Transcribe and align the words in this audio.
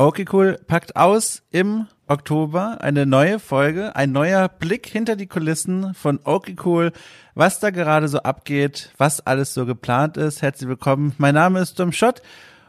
Okay, 0.00 0.24
cool. 0.32 0.58
Packt 0.66 0.96
aus 0.96 1.42
im 1.50 1.86
Oktober 2.06 2.78
eine 2.80 3.04
neue 3.04 3.38
Folge, 3.38 3.94
ein 3.96 4.12
neuer 4.12 4.48
Blick 4.48 4.86
hinter 4.86 5.14
die 5.14 5.26
Kulissen 5.26 5.92
von 5.92 6.20
Okay, 6.24 6.56
cool. 6.64 6.92
Was 7.34 7.60
da 7.60 7.68
gerade 7.68 8.08
so 8.08 8.20
abgeht, 8.20 8.94
was 8.96 9.20
alles 9.26 9.52
so 9.52 9.66
geplant 9.66 10.16
ist. 10.16 10.40
Herzlich 10.40 10.70
willkommen. 10.70 11.12
Mein 11.18 11.34
Name 11.34 11.60
ist 11.60 11.74
Tom 11.74 11.92
Schott 11.92 12.22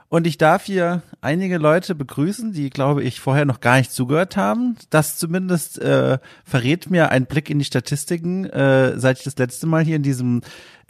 und 0.09 0.27
ich 0.27 0.37
darf 0.37 0.65
hier 0.65 1.03
einige 1.21 1.57
Leute 1.57 1.95
begrüßen, 1.95 2.51
die, 2.51 2.69
glaube 2.69 3.01
ich, 3.01 3.21
vorher 3.21 3.45
noch 3.45 3.61
gar 3.61 3.77
nicht 3.77 3.93
zugehört 3.93 4.35
haben. 4.35 4.75
Das 4.89 5.17
zumindest 5.17 5.79
äh, 5.79 6.17
verrät 6.43 6.89
mir 6.89 7.11
ein 7.11 7.27
Blick 7.27 7.49
in 7.49 7.59
die 7.59 7.65
Statistiken, 7.65 8.43
äh, 8.43 8.99
seit 8.99 9.19
ich 9.19 9.23
das 9.23 9.37
letzte 9.37 9.67
Mal 9.67 9.85
hier 9.85 9.95
in 9.95 10.03
diesem 10.03 10.41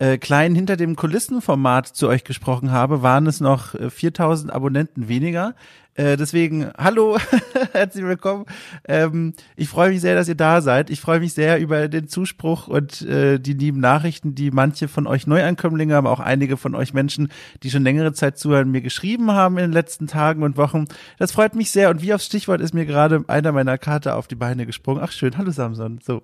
äh, 0.02 0.18
kleinen 0.18 0.56
hinter 0.56 0.78
dem 0.78 0.96
Kulissenformat 0.96 1.86
zu 1.86 2.08
euch 2.08 2.24
gesprochen 2.24 2.72
habe, 2.72 3.04
waren 3.04 3.28
es 3.28 3.40
noch 3.40 3.76
äh, 3.76 3.92
4000 3.92 4.52
Abonnenten 4.52 5.08
weniger. 5.08 5.54
Äh, 5.94 6.18
deswegen, 6.18 6.72
hallo, 6.76 7.20
herzlich 7.74 8.04
willkommen. 8.04 8.46
Ähm, 8.88 9.34
ich 9.56 9.70
freue 9.70 9.92
mich 9.92 10.02
sehr, 10.02 10.16
dass 10.16 10.28
ihr 10.28 10.34
da 10.34 10.62
seid. 10.62 10.90
Ich 10.90 11.02
freue 11.02 11.20
mich 11.20 11.34
sehr 11.34 11.60
über 11.60 11.88
den 11.88 12.08
Zuspruch 12.08 12.68
und 12.68 13.04
äh, 13.04 13.38
die 13.38 13.54
lieben 13.54 13.80
Nachrichten, 13.80 14.34
die 14.34 14.50
manche 14.50 14.88
von 14.88 15.06
euch 15.06 15.28
Neuankömmlinge, 15.28 15.96
aber 15.96 16.10
auch 16.10 16.20
einige 16.20 16.58
von 16.58 16.74
euch 16.74 16.96
Menschen, 16.96 17.32
die 17.62 17.70
schon 17.70 17.84
längere 17.84 18.12
Zeit 18.12 18.40
zuhören, 18.40 18.72
mir 18.72 18.82
geschrieben 18.82 19.32
haben 19.32 19.60
in 19.60 19.66
den 19.66 19.72
letzten 19.72 20.08
Tagen 20.08 20.42
und 20.42 20.58
Wochen. 20.58 20.86
Das 21.20 21.32
freut 21.32 21.54
mich 21.54 21.70
sehr. 21.70 21.92
Und 21.92 22.02
wie 22.02 22.16
aufs 22.16 22.26
Stichwort 22.26 22.62
ist 22.62 22.74
mir 22.74 22.88
gerade 22.88 23.24
einer 23.28 23.52
meiner 23.52 23.78
Karte 23.78 24.16
auf 24.16 24.28
die 24.28 24.36
Beine 24.36 24.66
gesprungen. 24.66 25.02
Ach 25.04 25.12
schön, 25.12 25.38
hallo 25.38 25.52
Samson. 25.52 26.00
So. 26.02 26.24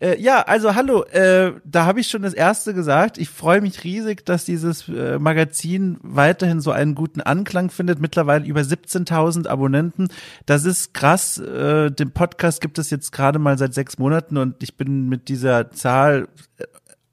Äh, 0.00 0.18
ja, 0.18 0.40
also 0.40 0.74
hallo, 0.74 1.04
äh, 1.04 1.52
da 1.64 1.84
habe 1.84 2.00
ich 2.00 2.08
schon 2.08 2.22
das 2.22 2.32
erste 2.32 2.72
gesagt. 2.72 3.18
Ich 3.18 3.28
freue 3.28 3.60
mich 3.60 3.84
riesig, 3.84 4.24
dass 4.24 4.46
dieses 4.46 4.88
äh, 4.88 5.18
Magazin 5.18 5.98
weiterhin 6.02 6.62
so 6.62 6.70
einen 6.72 6.94
guten 6.94 7.20
Anklang 7.20 7.70
findet. 7.70 8.00
Mittlerweile 8.00 8.46
über 8.46 8.62
17.000 8.62 9.46
Abonnenten. 9.46 10.08
Das 10.46 10.64
ist 10.64 10.94
krass. 10.94 11.36
Äh, 11.36 11.90
den 11.90 12.12
Podcast 12.12 12.62
gibt 12.62 12.78
es 12.78 12.88
jetzt 12.88 13.12
gerade 13.12 13.38
mal 13.38 13.58
seit 13.58 13.74
sechs 13.74 13.98
Monaten 13.98 14.38
und 14.38 14.62
ich 14.62 14.76
bin 14.76 15.08
mit 15.10 15.28
dieser 15.28 15.70
Zahl 15.70 16.28
äh, 16.56 16.64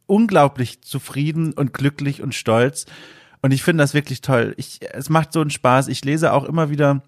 unglaublich 0.05 0.81
zufrieden 0.81 1.51
und 1.51 1.73
glücklich 1.73 2.21
und 2.21 2.33
stolz. 2.33 2.85
Und 3.41 3.51
ich 3.51 3.63
finde 3.63 3.83
das 3.83 3.93
wirklich 3.93 4.21
toll. 4.21 4.53
Ich, 4.55 4.79
es 4.93 5.09
macht 5.09 5.33
so 5.33 5.41
einen 5.41 5.49
Spaß. 5.49 5.89
Ich 5.89 6.05
lese 6.05 6.31
auch 6.31 6.45
immer 6.45 6.69
wieder 6.69 7.03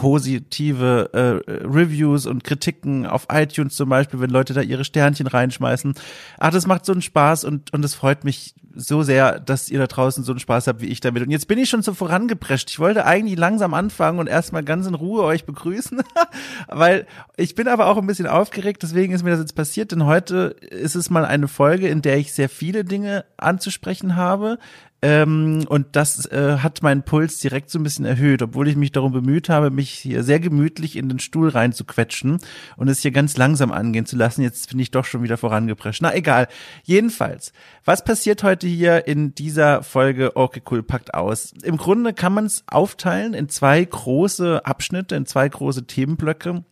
positive 0.00 1.10
äh, 1.12 1.52
Reviews 1.66 2.24
und 2.24 2.42
Kritiken 2.42 3.04
auf 3.04 3.26
iTunes 3.30 3.76
zum 3.76 3.90
Beispiel, 3.90 4.18
wenn 4.18 4.30
Leute 4.30 4.54
da 4.54 4.62
ihre 4.62 4.82
Sternchen 4.82 5.26
reinschmeißen. 5.26 5.92
Ach, 6.38 6.50
das 6.50 6.66
macht 6.66 6.86
so 6.86 6.92
einen 6.92 7.02
Spaß 7.02 7.44
und 7.44 7.74
und 7.74 7.84
es 7.84 7.94
freut 7.94 8.24
mich 8.24 8.54
so 8.74 9.02
sehr, 9.02 9.38
dass 9.40 9.68
ihr 9.68 9.78
da 9.78 9.86
draußen 9.86 10.24
so 10.24 10.32
einen 10.32 10.38
Spaß 10.38 10.68
habt 10.68 10.80
wie 10.80 10.86
ich 10.86 11.00
damit. 11.00 11.22
Und 11.22 11.30
jetzt 11.30 11.48
bin 11.48 11.58
ich 11.58 11.68
schon 11.68 11.82
so 11.82 11.92
vorangeprescht. 11.92 12.70
Ich 12.70 12.78
wollte 12.78 13.04
eigentlich 13.04 13.38
langsam 13.38 13.74
anfangen 13.74 14.20
und 14.20 14.26
erstmal 14.26 14.64
ganz 14.64 14.86
in 14.86 14.94
Ruhe 14.94 15.22
euch 15.22 15.44
begrüßen, 15.44 16.00
weil 16.68 17.06
ich 17.36 17.54
bin 17.54 17.68
aber 17.68 17.86
auch 17.86 17.98
ein 17.98 18.06
bisschen 18.06 18.26
aufgeregt. 18.26 18.82
Deswegen 18.82 19.12
ist 19.12 19.22
mir 19.22 19.30
das 19.30 19.40
jetzt 19.40 19.54
passiert, 19.54 19.92
denn 19.92 20.06
heute 20.06 20.56
ist 20.70 20.94
es 20.94 21.10
mal 21.10 21.26
eine 21.26 21.46
Folge, 21.46 21.88
in 21.88 22.00
der 22.00 22.16
ich 22.16 22.32
sehr 22.32 22.48
viele 22.48 22.84
Dinge 22.84 23.26
anzusprechen 23.36 24.16
habe. 24.16 24.58
Ähm, 25.02 25.64
und 25.68 25.96
das 25.96 26.26
äh, 26.26 26.58
hat 26.58 26.82
meinen 26.82 27.02
Puls 27.02 27.38
direkt 27.38 27.70
so 27.70 27.78
ein 27.78 27.82
bisschen 27.82 28.04
erhöht, 28.04 28.42
obwohl 28.42 28.68
ich 28.68 28.76
mich 28.76 28.92
darum 28.92 29.12
bemüht 29.12 29.48
habe, 29.48 29.70
mich 29.70 29.90
hier 29.90 30.22
sehr 30.22 30.40
gemütlich 30.40 30.96
in 30.96 31.08
den 31.08 31.18
Stuhl 31.18 31.48
reinzuquetschen 31.48 32.38
und 32.76 32.88
es 32.88 33.00
hier 33.00 33.10
ganz 33.10 33.36
langsam 33.38 33.72
angehen 33.72 34.04
zu 34.04 34.16
lassen. 34.16 34.42
Jetzt 34.42 34.68
bin 34.68 34.78
ich 34.78 34.90
doch 34.90 35.06
schon 35.06 35.22
wieder 35.22 35.38
vorangeprescht. 35.38 36.02
Na 36.02 36.14
egal. 36.14 36.48
Jedenfalls, 36.84 37.52
was 37.84 38.04
passiert 38.04 38.42
heute 38.42 38.66
hier 38.66 39.06
in 39.06 39.34
dieser 39.34 39.82
Folge 39.82 40.36
Okay 40.36 40.62
Cool 40.70 40.82
packt 40.82 41.14
aus? 41.14 41.54
Im 41.62 41.78
Grunde 41.78 42.12
kann 42.12 42.34
man 42.34 42.44
es 42.44 42.64
aufteilen 42.66 43.32
in 43.32 43.48
zwei 43.48 43.82
große 43.82 44.66
Abschnitte, 44.66 45.16
in 45.16 45.24
zwei 45.24 45.48
große 45.48 45.86
Themenblöcke. 45.86 46.62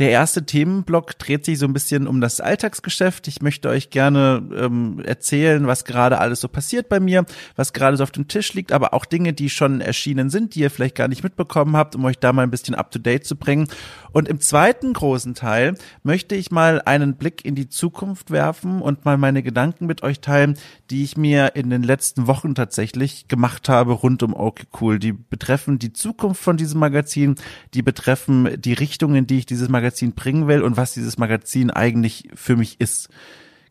Der 0.00 0.08
erste 0.08 0.46
Themenblock 0.46 1.18
dreht 1.18 1.44
sich 1.44 1.58
so 1.58 1.66
ein 1.66 1.74
bisschen 1.74 2.06
um 2.06 2.22
das 2.22 2.40
Alltagsgeschäft. 2.40 3.28
Ich 3.28 3.42
möchte 3.42 3.68
euch 3.68 3.90
gerne 3.90 4.42
ähm, 4.56 5.02
erzählen, 5.04 5.66
was 5.66 5.84
gerade 5.84 6.18
alles 6.18 6.40
so 6.40 6.48
passiert 6.48 6.88
bei 6.88 7.00
mir, 7.00 7.26
was 7.54 7.74
gerade 7.74 7.98
so 7.98 8.02
auf 8.04 8.10
dem 8.10 8.26
Tisch 8.26 8.54
liegt, 8.54 8.72
aber 8.72 8.94
auch 8.94 9.04
Dinge, 9.04 9.34
die 9.34 9.50
schon 9.50 9.82
erschienen 9.82 10.30
sind, 10.30 10.54
die 10.54 10.60
ihr 10.60 10.70
vielleicht 10.70 10.94
gar 10.94 11.06
nicht 11.06 11.22
mitbekommen 11.22 11.76
habt, 11.76 11.96
um 11.96 12.04
euch 12.06 12.18
da 12.18 12.32
mal 12.32 12.44
ein 12.44 12.50
bisschen 12.50 12.74
up 12.74 12.90
to 12.90 12.98
date 12.98 13.26
zu 13.26 13.36
bringen. 13.36 13.68
Und 14.12 14.26
im 14.26 14.40
zweiten 14.40 14.94
großen 14.94 15.34
Teil 15.34 15.74
möchte 16.02 16.34
ich 16.34 16.50
mal 16.50 16.80
einen 16.80 17.16
Blick 17.18 17.44
in 17.44 17.54
die 17.54 17.68
Zukunft 17.68 18.30
werfen 18.30 18.80
und 18.80 19.04
mal 19.04 19.18
meine 19.18 19.42
Gedanken 19.42 19.84
mit 19.84 20.02
euch 20.02 20.20
teilen, 20.22 20.56
die 20.88 21.04
ich 21.04 21.18
mir 21.18 21.56
in 21.56 21.68
den 21.68 21.82
letzten 21.82 22.26
Wochen 22.26 22.54
tatsächlich 22.54 23.28
gemacht 23.28 23.68
habe 23.68 23.92
rund 23.92 24.22
um 24.22 24.34
Okay 24.34 24.64
Cool. 24.80 24.98
Die 24.98 25.12
betreffen 25.12 25.78
die 25.78 25.92
Zukunft 25.92 26.42
von 26.42 26.56
diesem 26.56 26.80
Magazin, 26.80 27.34
die 27.74 27.82
betreffen 27.82 28.58
die 28.58 28.72
Richtung, 28.72 29.14
in 29.14 29.26
die 29.26 29.38
ich 29.38 29.46
dieses 29.46 29.68
Magazin 29.68 29.89
Magazin 29.90 30.12
bringen 30.12 30.46
will 30.46 30.62
und 30.62 30.76
was 30.76 30.94
dieses 30.94 31.18
Magazin 31.18 31.70
eigentlich 31.70 32.28
für 32.34 32.56
mich 32.56 32.80
ist. 32.80 33.08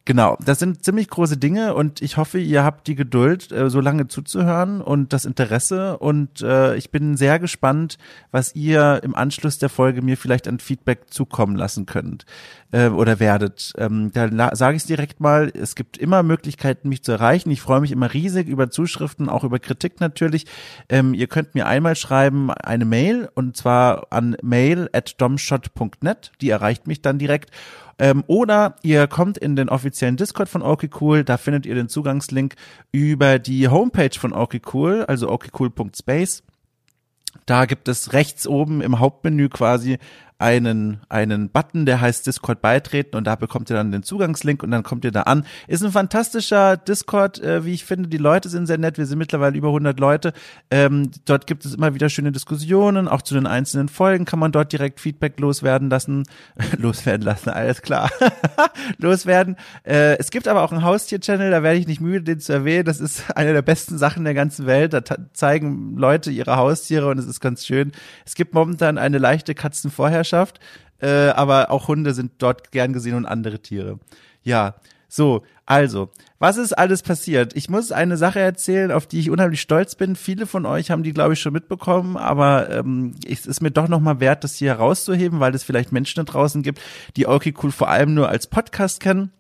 Genau, 0.06 0.38
das 0.44 0.60
sind 0.60 0.84
ziemlich 0.84 1.08
große 1.08 1.38
Dinge 1.38 1.76
und 1.76 2.02
ich 2.02 2.18
hoffe, 2.18 2.40
ihr 2.40 2.64
habt 2.64 2.88
die 2.88 2.96
Geduld, 2.96 3.52
äh, 3.52 3.70
so 3.70 3.80
lange 3.80 4.08
zuzuhören 4.08 4.82
und 4.82 5.14
das 5.14 5.24
Interesse 5.24 5.98
und 6.00 6.42
äh, 6.42 6.76
ich 6.78 6.90
bin 6.90 7.16
sehr 7.16 7.38
gespannt, 7.38 7.98
was 8.32 8.56
ihr 8.56 9.02
im 9.04 9.14
Anschluss 9.16 9.60
der 9.60 9.70
Folge 9.70 10.02
mir 10.02 10.18
vielleicht 10.18 10.48
an 10.48 10.60
Feedback 10.60 11.14
zukommen 11.14 11.56
lassen 11.56 11.86
könnt 11.86 12.26
äh, 12.72 12.88
oder 12.88 13.20
werdet. 13.20 13.74
Ähm, 13.78 14.12
da 14.14 14.56
sage 14.56 14.76
ich 14.76 14.84
es 14.84 14.88
direkt 14.88 15.20
mal, 15.20 15.52
es 15.54 15.76
gibt 15.76 15.98
immer 15.98 16.24
Möglichkeiten, 16.24 16.90
mich 16.90 17.04
zu 17.04 17.12
erreichen. 17.12 17.52
Ich 17.52 17.62
freue 17.62 17.82
mich 17.82 17.92
immer 17.92 18.14
riesig 18.14 18.48
über 18.48 18.70
Zuschriften, 18.70 19.30
auch 19.30 19.44
über 19.44 19.60
Kritik 19.60 20.00
natürlich. 20.00 20.46
Ähm, 20.90 21.14
ihr 21.14 21.28
könnt 21.28 21.56
mir 21.56 21.68
einmal 21.68 21.96
schreiben 21.96 22.52
eine 22.52 22.86
Mail 22.86 23.30
und 23.34 23.58
zwar 23.58 24.08
an 24.12 24.38
mail 24.42 24.90
at 24.94 25.20
domshot.net, 25.20 26.32
die 26.42 26.50
erreicht 26.50 26.88
mich 26.88 27.02
dann 27.02 27.20
direkt 27.20 27.52
ähm, 28.00 28.24
oder 28.28 28.76
ihr 28.82 29.08
kommt 29.08 29.38
in 29.38 29.56
den 29.56 29.70
offiziellen 29.70 30.16
Discord 30.16 30.50
von 30.50 30.62
Okay 30.62 30.90
da 31.24 31.38
findet 31.38 31.66
ihr 31.66 31.76
den 31.76 31.90
Zugangslink 31.90 32.56
über 32.92 33.40
die 33.40 33.68
Homepage 33.68 34.18
von 34.18 34.34
Okay 34.34 34.62
also 35.06 35.30
okcool.space. 35.30 36.44
Da 37.46 37.66
gibt 37.66 37.88
es 37.88 38.14
rechts 38.14 38.48
oben 38.48 38.82
im 38.82 39.00
Hauptmenü 39.00 39.50
quasi 39.50 40.00
einen, 40.40 41.02
einen 41.10 41.50
Button, 41.50 41.86
der 41.86 42.00
heißt 42.00 42.26
Discord 42.26 42.62
beitreten 42.62 43.18
und 43.18 43.28
da 43.28 43.36
bekommt 43.36 43.70
ihr 43.70 43.76
dann 43.76 43.92
den 43.92 44.04
Zugangslink 44.04 44.64
und 44.64 44.72
dann 44.72 44.84
kommt 44.84 45.04
ihr 45.04 45.12
da 45.12 45.24
an. 45.24 45.46
Ist 45.68 45.84
ein 45.84 45.92
fantastischer 45.92 46.78
Discord, 46.78 47.42
äh, 47.44 47.66
wie 47.66 47.74
ich 47.74 47.84
finde. 47.84 48.08
Die 48.08 48.18
Leute 48.18 48.48
sind 48.48 48.66
sehr 48.66 48.78
nett. 48.78 48.98
Wir 48.98 49.06
sind 49.06 49.20
mittlerweile 49.20 49.58
über 49.58 49.68
100 49.68 50.00
Leute. 50.00 50.32
Ähm, 50.72 51.12
dort 51.26 51.46
gibt 51.46 51.66
es 51.66 51.76
immer 51.76 51.94
wieder 51.94 52.08
schöne 52.08 52.32
Diskussionen. 52.32 53.10
Auch 53.10 53.22
zu 53.22 53.34
den 53.34 53.48
einzelnen 53.48 53.90
Folgen 53.90 54.24
kann 54.24 54.40
man 54.40 54.54
dort 54.54 54.72
direkt 54.72 55.02
Feedback 55.02 55.38
loswerden 55.42 55.90
lassen. 55.90 56.24
loswerden 56.78 57.26
lassen, 57.26 57.50
alles 57.50 57.82
klar. 57.82 58.10
loswerden. 58.98 59.58
Äh, 59.84 60.18
es 60.20 60.32
gibt 60.32 60.48
aber 60.48 60.64
auch 60.64 60.72
einen 60.72 60.86
Haustier-Channel, 60.86 61.52
da 61.52 61.64
werde 61.64 61.80
ich 61.80 61.88
nicht 61.88 62.00
müde, 62.00 62.24
den 62.24 62.40
zu 62.40 62.54
erwähnen. 62.54 62.86
Das 62.86 63.02
ist 63.02 63.36
eine 63.36 63.52
der 63.52 63.62
besten 63.62 63.98
Sachen 63.98 64.24
der 64.24 64.36
ganzen 64.36 64.66
Welt. 64.68 64.94
Da 64.94 65.02
zeigen 65.34 65.98
Leute 65.98 66.32
ihre 66.32 66.56
Haustiere 66.56 67.08
und 67.08 67.20
es 67.20 67.26
ist 67.26 67.42
ganz 67.42 67.66
schön. 67.66 67.92
Es 68.26 68.36
gibt 68.36 68.54
momentan 68.54 68.98
eine 68.98 69.18
leichte 69.18 69.54
Katzenvorherrschaft 69.54 70.29
Weltmeisterschaft, 70.30 70.60
äh, 71.02 71.30
aber 71.30 71.72
auch 71.72 71.88
Hunde 71.88 72.14
sind 72.14 72.34
dort 72.40 72.72
gern 72.72 72.94
gesehen 72.94 73.16
und 73.16 73.26
andere 73.26 73.60
Tiere. 73.60 74.00
Ja, 74.44 74.76
so, 75.08 75.44
also, 75.66 76.12
was 76.38 76.58
ist 76.58 76.74
alles 76.74 77.02
passiert? 77.02 77.56
Ich 77.56 77.68
muss 77.70 77.92
eine 77.92 78.16
Sache 78.16 78.40
erzählen, 78.40 78.92
auf 78.92 79.08
die 79.08 79.20
ich 79.20 79.32
unheimlich 79.32 79.62
stolz 79.62 79.96
bin. 79.96 80.16
Viele 80.16 80.46
von 80.46 80.66
euch 80.66 80.92
haben 80.92 81.04
die, 81.04 81.14
glaube 81.14 81.34
ich, 81.34 81.40
schon 81.40 81.54
mitbekommen, 81.54 82.16
aber 82.16 82.70
ähm, 82.70 83.16
es 83.28 83.48
ist 83.48 83.62
mir 83.62 83.72
doch 83.72 83.88
nochmal 83.88 84.20
wert, 84.20 84.44
das 84.44 84.56
hier 84.56 84.70
herauszuheben, 84.70 85.40
weil 85.40 85.56
es 85.56 85.64
vielleicht 85.64 85.92
Menschen 85.92 86.24
da 86.24 86.32
draußen 86.32 86.62
gibt, 86.62 86.80
die 87.16 87.28
Okay 87.28 87.54
Cool 87.62 87.72
vor 87.72 87.90
allem 87.90 88.14
nur 88.14 88.30
als 88.30 88.48
Podcast 88.48 89.00
kennen. 89.00 89.32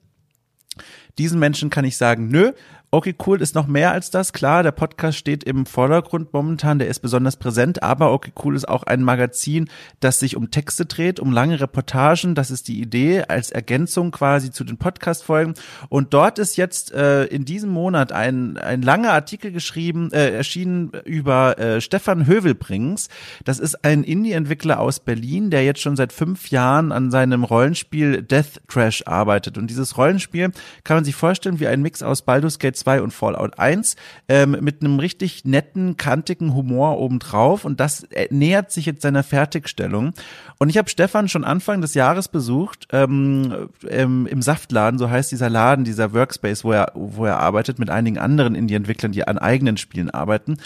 Diesen 1.18 1.40
Menschen 1.40 1.70
kann 1.70 1.86
ich 1.86 1.98
sagen, 1.98 2.30
nö, 2.30 2.54
Okay, 2.92 3.14
cool 3.28 3.40
ist 3.40 3.54
noch 3.54 3.68
mehr 3.68 3.92
als 3.92 4.10
das. 4.10 4.34
Klar, 4.34 4.64
der 4.64 4.72
Podcast 4.72 5.16
steht 5.16 5.44
im 5.44 5.68
Vordergrund 5.68 6.34
momentan, 6.34 6.80
der 6.80 6.88
ist 6.88 7.02
besonders 7.02 7.38
präsent, 7.38 7.84
aber 7.84 8.12
Okay, 8.12 8.32
cool 8.44 8.56
ist 8.56 8.68
auch 8.68 8.81
ein 8.81 9.04
Magazin, 9.04 9.69
das 10.00 10.19
sich 10.19 10.36
um 10.36 10.50
Texte 10.50 10.88
dreht, 10.88 11.19
um 11.19 11.31
lange 11.31 11.62
Reportagen. 11.62 12.34
Das 12.34 12.50
ist 12.50 12.68
die 12.68 12.81
Idee 12.81 13.25
als 13.28 13.52
Ergänzung 13.52 14.10
quasi 14.10 14.50
zu 14.50 14.63
den 14.63 14.78
Podcast-Folgen. 14.78 15.54
Und 15.90 16.16
dort 16.16 16.40
ist 16.40 16.58
jetzt 16.58 16.92
äh, 16.92 17.25
in 17.25 17.46
diesem 17.46 17.69
Monat 17.69 18.12
ein, 18.12 18.58
ein 18.58 18.81
langer 18.81 19.13
Artikel 19.13 19.52
geschrieben, 19.52 20.12
äh, 20.12 20.31
erschienen 20.31 20.92
über 21.06 21.60
äh, 21.60 21.81
Stefan 21.81 22.25
Hövelbrings. 22.25 23.10
Das 23.46 23.60
ist 23.60 23.86
ein 23.86 24.04
Indie-Entwickler 24.04 24.80
aus 24.80 25.00
Berlin, 25.00 25.52
der 25.52 25.63
jetzt 25.63 25.81
schon 25.81 25.96
seit 25.96 26.12
fünf 26.12 26.50
Jahren 26.50 26.92
an 26.92 27.12
seinem 27.12 27.44
Rollenspiel 27.44 28.24
Death 28.24 28.62
Crash 28.68 29.06
arbeitet. 29.06 29.60
Und 29.60 29.68
dieses 29.68 29.96
Rollenspiel 29.96 30.50
kann 30.84 30.98
man 30.98 31.06
sich 31.06 31.16
vorstellen 31.16 31.60
wie 31.60 31.68
ein 31.68 31.84
Mix 31.84 32.02
aus 32.02 32.24
Baldur's 32.24 32.58
Gate 32.58 32.79
2 32.80 33.02
und 33.02 33.12
Fallout 33.12 33.60
1 33.60 33.96
ähm, 34.28 34.58
mit 34.62 34.81
einem 34.81 35.00
richtig 35.00 35.46
netten, 35.46 35.98
kantigen 35.98 36.54
Humor 36.54 37.00
obendrauf 37.00 37.66
und 37.66 37.80
das 37.80 38.04
äh, 38.04 38.28
nähert 38.31 38.72
sich 38.72 38.86
jetzt 38.86 39.02
seiner 39.02 39.24
Fertigstellung. 39.24 40.14
Und 40.58 40.70
ich 40.70 40.78
habe 40.78 40.90
Stefan 40.90 41.30
schon 41.30 41.44
Anfang 41.44 41.81
des 41.81 41.94
Jahres 41.94 42.28
besucht 42.28 42.88
ähm, 42.92 43.70
ähm, 43.88 44.28
im 44.28 44.42
Saftladen, 44.42 45.00
so 45.00 45.10
heißt 45.10 45.31
dieser 45.31 45.50
Laden, 45.50 45.86
dieser 45.86 46.14
Workspace, 46.14 46.64
wo 46.64 46.72
er, 46.72 46.92
wo 46.96 47.26
er 47.26 47.40
arbeitet 47.40 47.80
mit 47.80 47.90
einigen 47.90 48.18
anderen 48.18 48.56
Indie-Entwicklern, 48.56 49.12
die 49.12 49.28
an 49.28 49.38
eigenen 49.38 49.78
Spielen 49.78 50.10
arbeiten. 50.10 50.58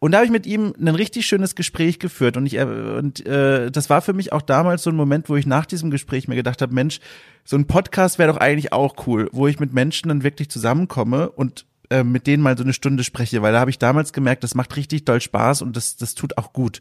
Und 0.00 0.12
da 0.12 0.18
habe 0.18 0.26
ich 0.26 0.32
mit 0.32 0.46
ihm 0.46 0.74
ein 0.78 0.94
richtig 0.94 1.26
schönes 1.26 1.54
Gespräch 1.54 1.98
geführt 1.98 2.36
und 2.36 2.46
ich 2.46 2.54
äh, 2.54 2.62
und 2.64 3.26
äh, 3.26 3.70
das 3.70 3.90
war 3.90 4.00
für 4.00 4.12
mich 4.12 4.32
auch 4.32 4.42
damals 4.42 4.84
so 4.84 4.90
ein 4.90 4.96
Moment, 4.96 5.28
wo 5.28 5.36
ich 5.36 5.46
nach 5.46 5.66
diesem 5.66 5.90
Gespräch 5.90 6.28
mir 6.28 6.36
gedacht 6.36 6.62
habe, 6.62 6.72
Mensch, 6.72 7.00
so 7.44 7.56
ein 7.56 7.66
Podcast 7.66 8.18
wäre 8.18 8.32
doch 8.32 8.38
eigentlich 8.38 8.72
auch 8.72 9.06
cool, 9.06 9.28
wo 9.32 9.48
ich 9.48 9.58
mit 9.58 9.72
Menschen 9.72 10.08
dann 10.08 10.22
wirklich 10.22 10.50
zusammenkomme 10.50 11.30
und 11.30 11.66
äh, 11.90 12.04
mit 12.04 12.26
denen 12.26 12.42
mal 12.42 12.56
so 12.56 12.64
eine 12.64 12.74
Stunde 12.74 13.02
spreche, 13.02 13.42
weil 13.42 13.52
da 13.52 13.60
habe 13.60 13.70
ich 13.70 13.78
damals 13.78 14.12
gemerkt, 14.12 14.44
das 14.44 14.54
macht 14.54 14.76
richtig 14.76 15.04
doll 15.04 15.20
Spaß 15.20 15.62
und 15.62 15.76
das, 15.76 15.96
das 15.96 16.14
tut 16.14 16.36
auch 16.36 16.52
gut. 16.52 16.80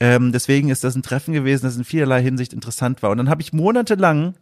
Ähm, 0.00 0.32
deswegen 0.32 0.70
ist 0.70 0.84
das 0.84 0.94
ein 0.94 1.02
Treffen 1.02 1.34
gewesen, 1.34 1.64
das 1.64 1.76
in 1.76 1.84
vielerlei 1.84 2.22
Hinsicht 2.22 2.52
interessant 2.52 3.02
war. 3.02 3.10
Und 3.10 3.18
dann 3.18 3.28
habe 3.28 3.42
ich 3.42 3.52
monatelang 3.52 4.34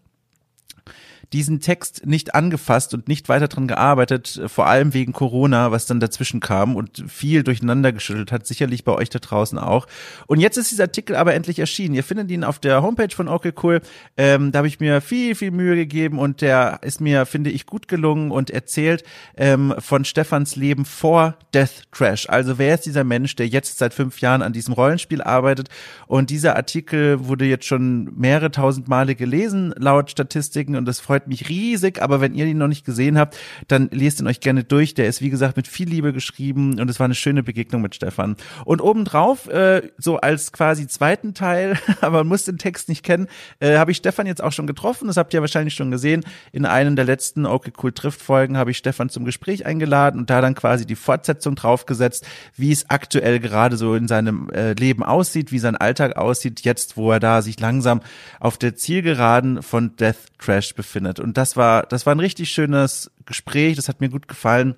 diesen 1.33 1.61
Text 1.61 2.07
nicht 2.07 2.35
angefasst 2.35 2.95
und 2.95 3.09
nicht 3.09 3.29
weiter 3.29 3.49
dran 3.49 3.69
gearbeitet, 3.69 4.43
vor 4.47 4.67
allem 4.67 4.95
wegen 4.95 5.13
Corona, 5.13 5.71
was 5.71 5.87
dann 5.87 6.01
dazwischen 6.01 6.41
kam 6.41 6.77
und 6.77 7.05
viel 7.09 7.43
durcheinander 7.43 7.93
geschüttelt 7.93 8.33
hat, 8.33 8.47
sicherlich 8.47 8.85
bei 8.85 8.93
euch 8.93 9.11
da 9.11 9.19
draußen 9.19 9.59
auch. 9.59 9.87
Und 10.27 10.41
jetzt 10.41 10.57
ist 10.57 10.71
dieser 10.71 10.85
Artikel 10.85 11.17
aber 11.17 11.35
endlich 11.35 11.59
erschienen. 11.59 11.95
Ihr 11.95 12.05
findet 12.05 12.31
ihn 12.31 12.45
auf 12.45 12.59
der 12.59 12.83
Homepage 12.83 13.15
von 13.15 13.29
Okay 13.29 13.53
Cool. 13.63 13.81
Ähm, 14.17 14.53
da 14.53 14.59
habe 14.59 14.69
ich 14.69 14.81
mir 14.81 15.01
viel, 15.01 15.35
viel 15.35 15.51
Mühe 15.51 15.77
gegeben 15.77 16.19
und 16.19 16.41
der 16.41 16.81
ist 16.83 17.01
mir, 17.01 17.27
finde 17.27 17.51
ich, 17.51 17.67
gut 17.67 17.89
gelungen 17.89 18.31
und 18.31 18.51
erzählt 18.51 19.05
ähm, 19.37 19.75
von 19.79 20.05
Stefans 20.05 20.57
Leben 20.57 20.85
vor 20.85 21.37
Death 21.55 21.91
Crash. 21.91 22.29
Also 22.29 22.59
wer 22.59 22.75
ist 22.75 22.87
dieser 22.87 23.05
Mensch, 23.05 23.37
der 23.37 23.49
jetzt 23.49 23.79
seit 23.79 23.95
fünf 23.95 24.21
Jahren 24.21 24.43
an 24.43 24.53
diesem 24.53 24.75
Rollenspiel 24.75 25.23
arbeitet? 25.23 25.69
Und 26.07 26.31
dieser 26.31 26.57
Artikel 26.57 27.27
wurde 27.27 27.45
jetzt 27.45 27.67
schon 27.67 28.13
mehrere 28.17 28.51
tausend 28.51 28.89
Male 28.89 29.15
gelesen, 29.15 29.75
laut 29.77 30.11
Statistiken, 30.11 30.77
und 30.77 30.85
das 30.87 31.01
freut 31.01 31.22
freut 31.23 31.29
mich 31.29 31.49
riesig, 31.49 32.03
aber 32.03 32.21
wenn 32.21 32.35
ihr 32.35 32.47
ihn 32.47 32.59
noch 32.59 32.67
nicht 32.69 32.85
gesehen 32.85 33.17
habt, 33.17 33.37
dann 33.69 33.89
lest 33.93 34.21
ihn 34.21 34.27
euch 34.27 34.41
gerne 34.41 34.65
durch. 34.65 34.95
Der 34.95 35.07
ist, 35.07 35.21
wie 35.21 35.31
gesagt, 35.31 35.57
mit 35.57 35.69
viel 35.69 35.89
Liebe 35.89 36.13
geschrieben 36.13 36.81
und 36.81 36.91
es 36.91 36.99
war 36.99 37.05
eine 37.05 37.15
schöne 37.15 37.45
Begegnung 37.45 37.81
mit 37.81 37.95
Stefan. 37.95 38.37
Und 38.65 38.81
obendrauf, 38.81 39.47
äh, 39.49 39.83
so 39.99 40.17
als 40.17 40.51
quasi 40.51 40.89
zweiten 40.89 41.35
Teil, 41.35 41.79
aber 42.01 42.19
man 42.19 42.29
muss 42.29 42.45
den 42.45 42.59
Text 42.59 42.89
nicht 42.89 43.05
kennen, 43.05 43.29
äh, 43.61 43.77
habe 43.77 43.93
ich 43.93 43.99
Stefan 43.99 44.27
jetzt 44.27 44.43
auch 44.43 44.51
schon 44.51 44.67
getroffen. 44.67 45.07
Das 45.07 45.17
habt 45.17 45.33
ihr 45.33 45.41
wahrscheinlich 45.41 45.75
schon 45.75 45.93
gesehen. 45.93 46.25
In 46.51 46.67
einem 46.67 46.97
der 46.97 47.05
letzten 47.05 47.47
Okay 47.47 47.73
Cool 47.81 47.93
Trifft 47.93 48.21
Folgen 48.21 48.57
habe 48.57 48.73
ich 48.73 48.79
Stefan 48.79 49.09
zum 49.09 49.25
Gespräch 49.25 49.65
eingeladen 49.65 50.19
und 50.19 50.29
da 50.29 50.41
dann 50.41 50.57
quasi 50.57 50.87
die 50.87 50.97
Fortsetzung 50.97 51.55
draufgesetzt, 51.55 52.27
wie 52.57 52.73
es 52.73 52.91
aktuell 52.91 53.39
gerade 53.39 53.77
so 53.77 53.95
in 53.95 54.09
seinem 54.09 54.51
äh, 54.51 54.73
Leben 54.73 55.05
aussieht, 55.05 55.53
wie 55.53 55.61
sein 55.61 55.77
Alltag 55.77 56.17
aussieht, 56.17 56.63
jetzt 56.63 56.97
wo 56.97 57.13
er 57.13 57.21
da 57.21 57.43
sich 57.43 57.61
langsam 57.61 58.01
auf 58.41 58.59
der 58.59 58.75
Zielgeraden 58.75 59.63
von 59.63 59.95
Death 59.97 60.33
Crash 60.39 60.75
befindet 60.75 61.12
stattfindet. 61.13 61.21
Und 61.21 61.37
das 61.37 61.57
war, 61.57 61.85
das 61.85 62.07
war 62.07 62.15
ein 62.15 62.21
richtig 62.21 62.51
schönes 62.51 63.11
Gespräch, 63.27 63.77
das 63.77 63.89
hat 63.89 64.01
mir 64.01 64.09
gut 64.09 64.29
gefallen. 64.29 64.75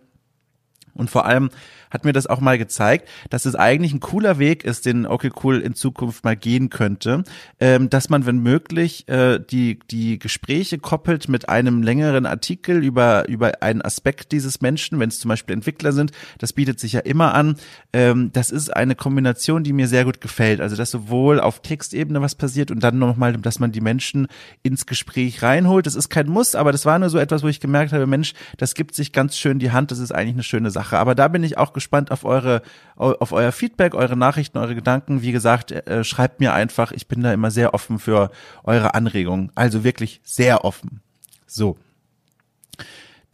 Und 0.95 1.11
vor 1.11 1.25
allem 1.25 1.51
hat 1.95 2.05
mir 2.05 2.13
das 2.13 2.27
auch 2.27 2.41
mal 2.41 2.59
gezeigt, 2.59 3.09
dass 3.31 3.47
es 3.47 3.55
eigentlich 3.55 3.95
ein 3.95 4.01
cooler 4.01 4.39
Weg 4.39 4.65
ist, 4.65 4.85
den 4.85 5.07
Okay 5.07 5.31
Cool 5.43 5.61
in 5.61 5.75
Zukunft 5.75 6.25
mal 6.25 6.37
gehen 6.37 6.69
könnte, 6.69 7.23
ähm, 7.61 7.89
dass 7.89 8.11
man, 8.11 8.27
wenn 8.27 8.39
möglich, 8.39 9.09
äh, 9.09 9.39
die, 9.39 9.79
die 9.91 10.19
Gespräche 10.19 10.79
koppelt 10.79 11.29
mit 11.29 11.49
einem 11.49 11.83
längeren 11.83 12.27
Artikel 12.27 12.85
über, 12.85 13.29
über 13.29 13.63
einen 13.63 13.81
Aspekt 13.81 14.33
dieses 14.33 14.61
Menschen, 14.61 14.99
wenn 14.99 15.09
es 15.09 15.21
zum 15.21 15.29
Beispiel 15.29 15.55
Entwickler 15.55 15.93
sind, 15.93 16.11
das 16.39 16.53
bietet 16.53 16.81
sich 16.81 16.93
ja 16.93 17.01
immer 17.01 17.33
an. 17.33 17.57
Ähm, 17.93 18.31
das 18.33 18.51
ist 18.51 18.75
eine 18.75 18.97
Kombination, 18.97 19.63
die 19.63 19.73
mir 19.73 19.87
sehr 19.87 20.05
gut 20.05 20.21
gefällt. 20.21 20.61
Also, 20.61 20.75
dass 20.75 20.91
sowohl 20.91 21.39
auf 21.39 21.63
Textebene 21.63 22.21
was 22.21 22.35
passiert 22.35 22.73
und 22.73 22.81
dann 22.83 22.99
nochmal, 22.99 23.35
dass 23.35 23.61
man 23.61 23.71
die 23.71 23.81
Menschen 23.81 24.27
ins 24.65 24.87
Gespräch 24.87 25.43
reinholt. 25.43 25.87
Das 25.87 25.95
ist 25.95 26.09
kein 26.09 26.29
Muss, 26.29 26.57
aber 26.57 26.73
das 26.73 26.85
war 26.87 26.99
nur 26.99 27.11
so 27.11 27.19
etwas, 27.19 27.45
wo 27.45 27.49
ich 27.49 27.61
gemerkt 27.61 27.93
habe, 27.93 28.09
Mensch, 28.09 28.35
das 28.57 28.75
gibt 28.75 28.97
sich 28.97 29.13
ganz 29.13 29.37
schön 29.37 29.61
die 29.61 29.71
Hand, 29.71 29.93
das 29.93 30.01
ist 30.01 30.13
eigentlich 30.13 30.35
eine 30.35 30.43
schöne 30.43 30.73
Sache. 30.73 30.99
Aber 30.99 31.15
da 31.15 31.29
bin 31.29 31.45
ich 31.45 31.57
auch 31.57 31.73
gespannt, 31.73 31.84
gespannt 31.85 32.11
auf 32.11 32.25
eure, 32.25 32.63
auf 32.97 33.33
euer 33.33 33.53
Feedback, 33.53 33.95
eure 33.95 34.17
Nachrichten, 34.17 34.59
eure 34.59 34.75
Gedanken. 34.75 35.21
Wie 35.23 35.33
gesagt, 35.33 35.71
äh, 35.71 36.03
schreibt 36.03 36.41
mir 36.41 36.55
einfach. 36.55 36.93
Ich 36.93 37.07
bin 37.07 37.23
da 37.23 37.33
immer 37.33 37.51
sehr 37.51 37.75
offen 37.75 37.99
für 37.99 38.31
eure 38.65 38.95
Anregungen. 38.95 39.53
Also 39.55 39.85
wirklich 39.85 40.21
sehr 40.25 40.65
offen. 40.65 41.01
So. 41.47 41.77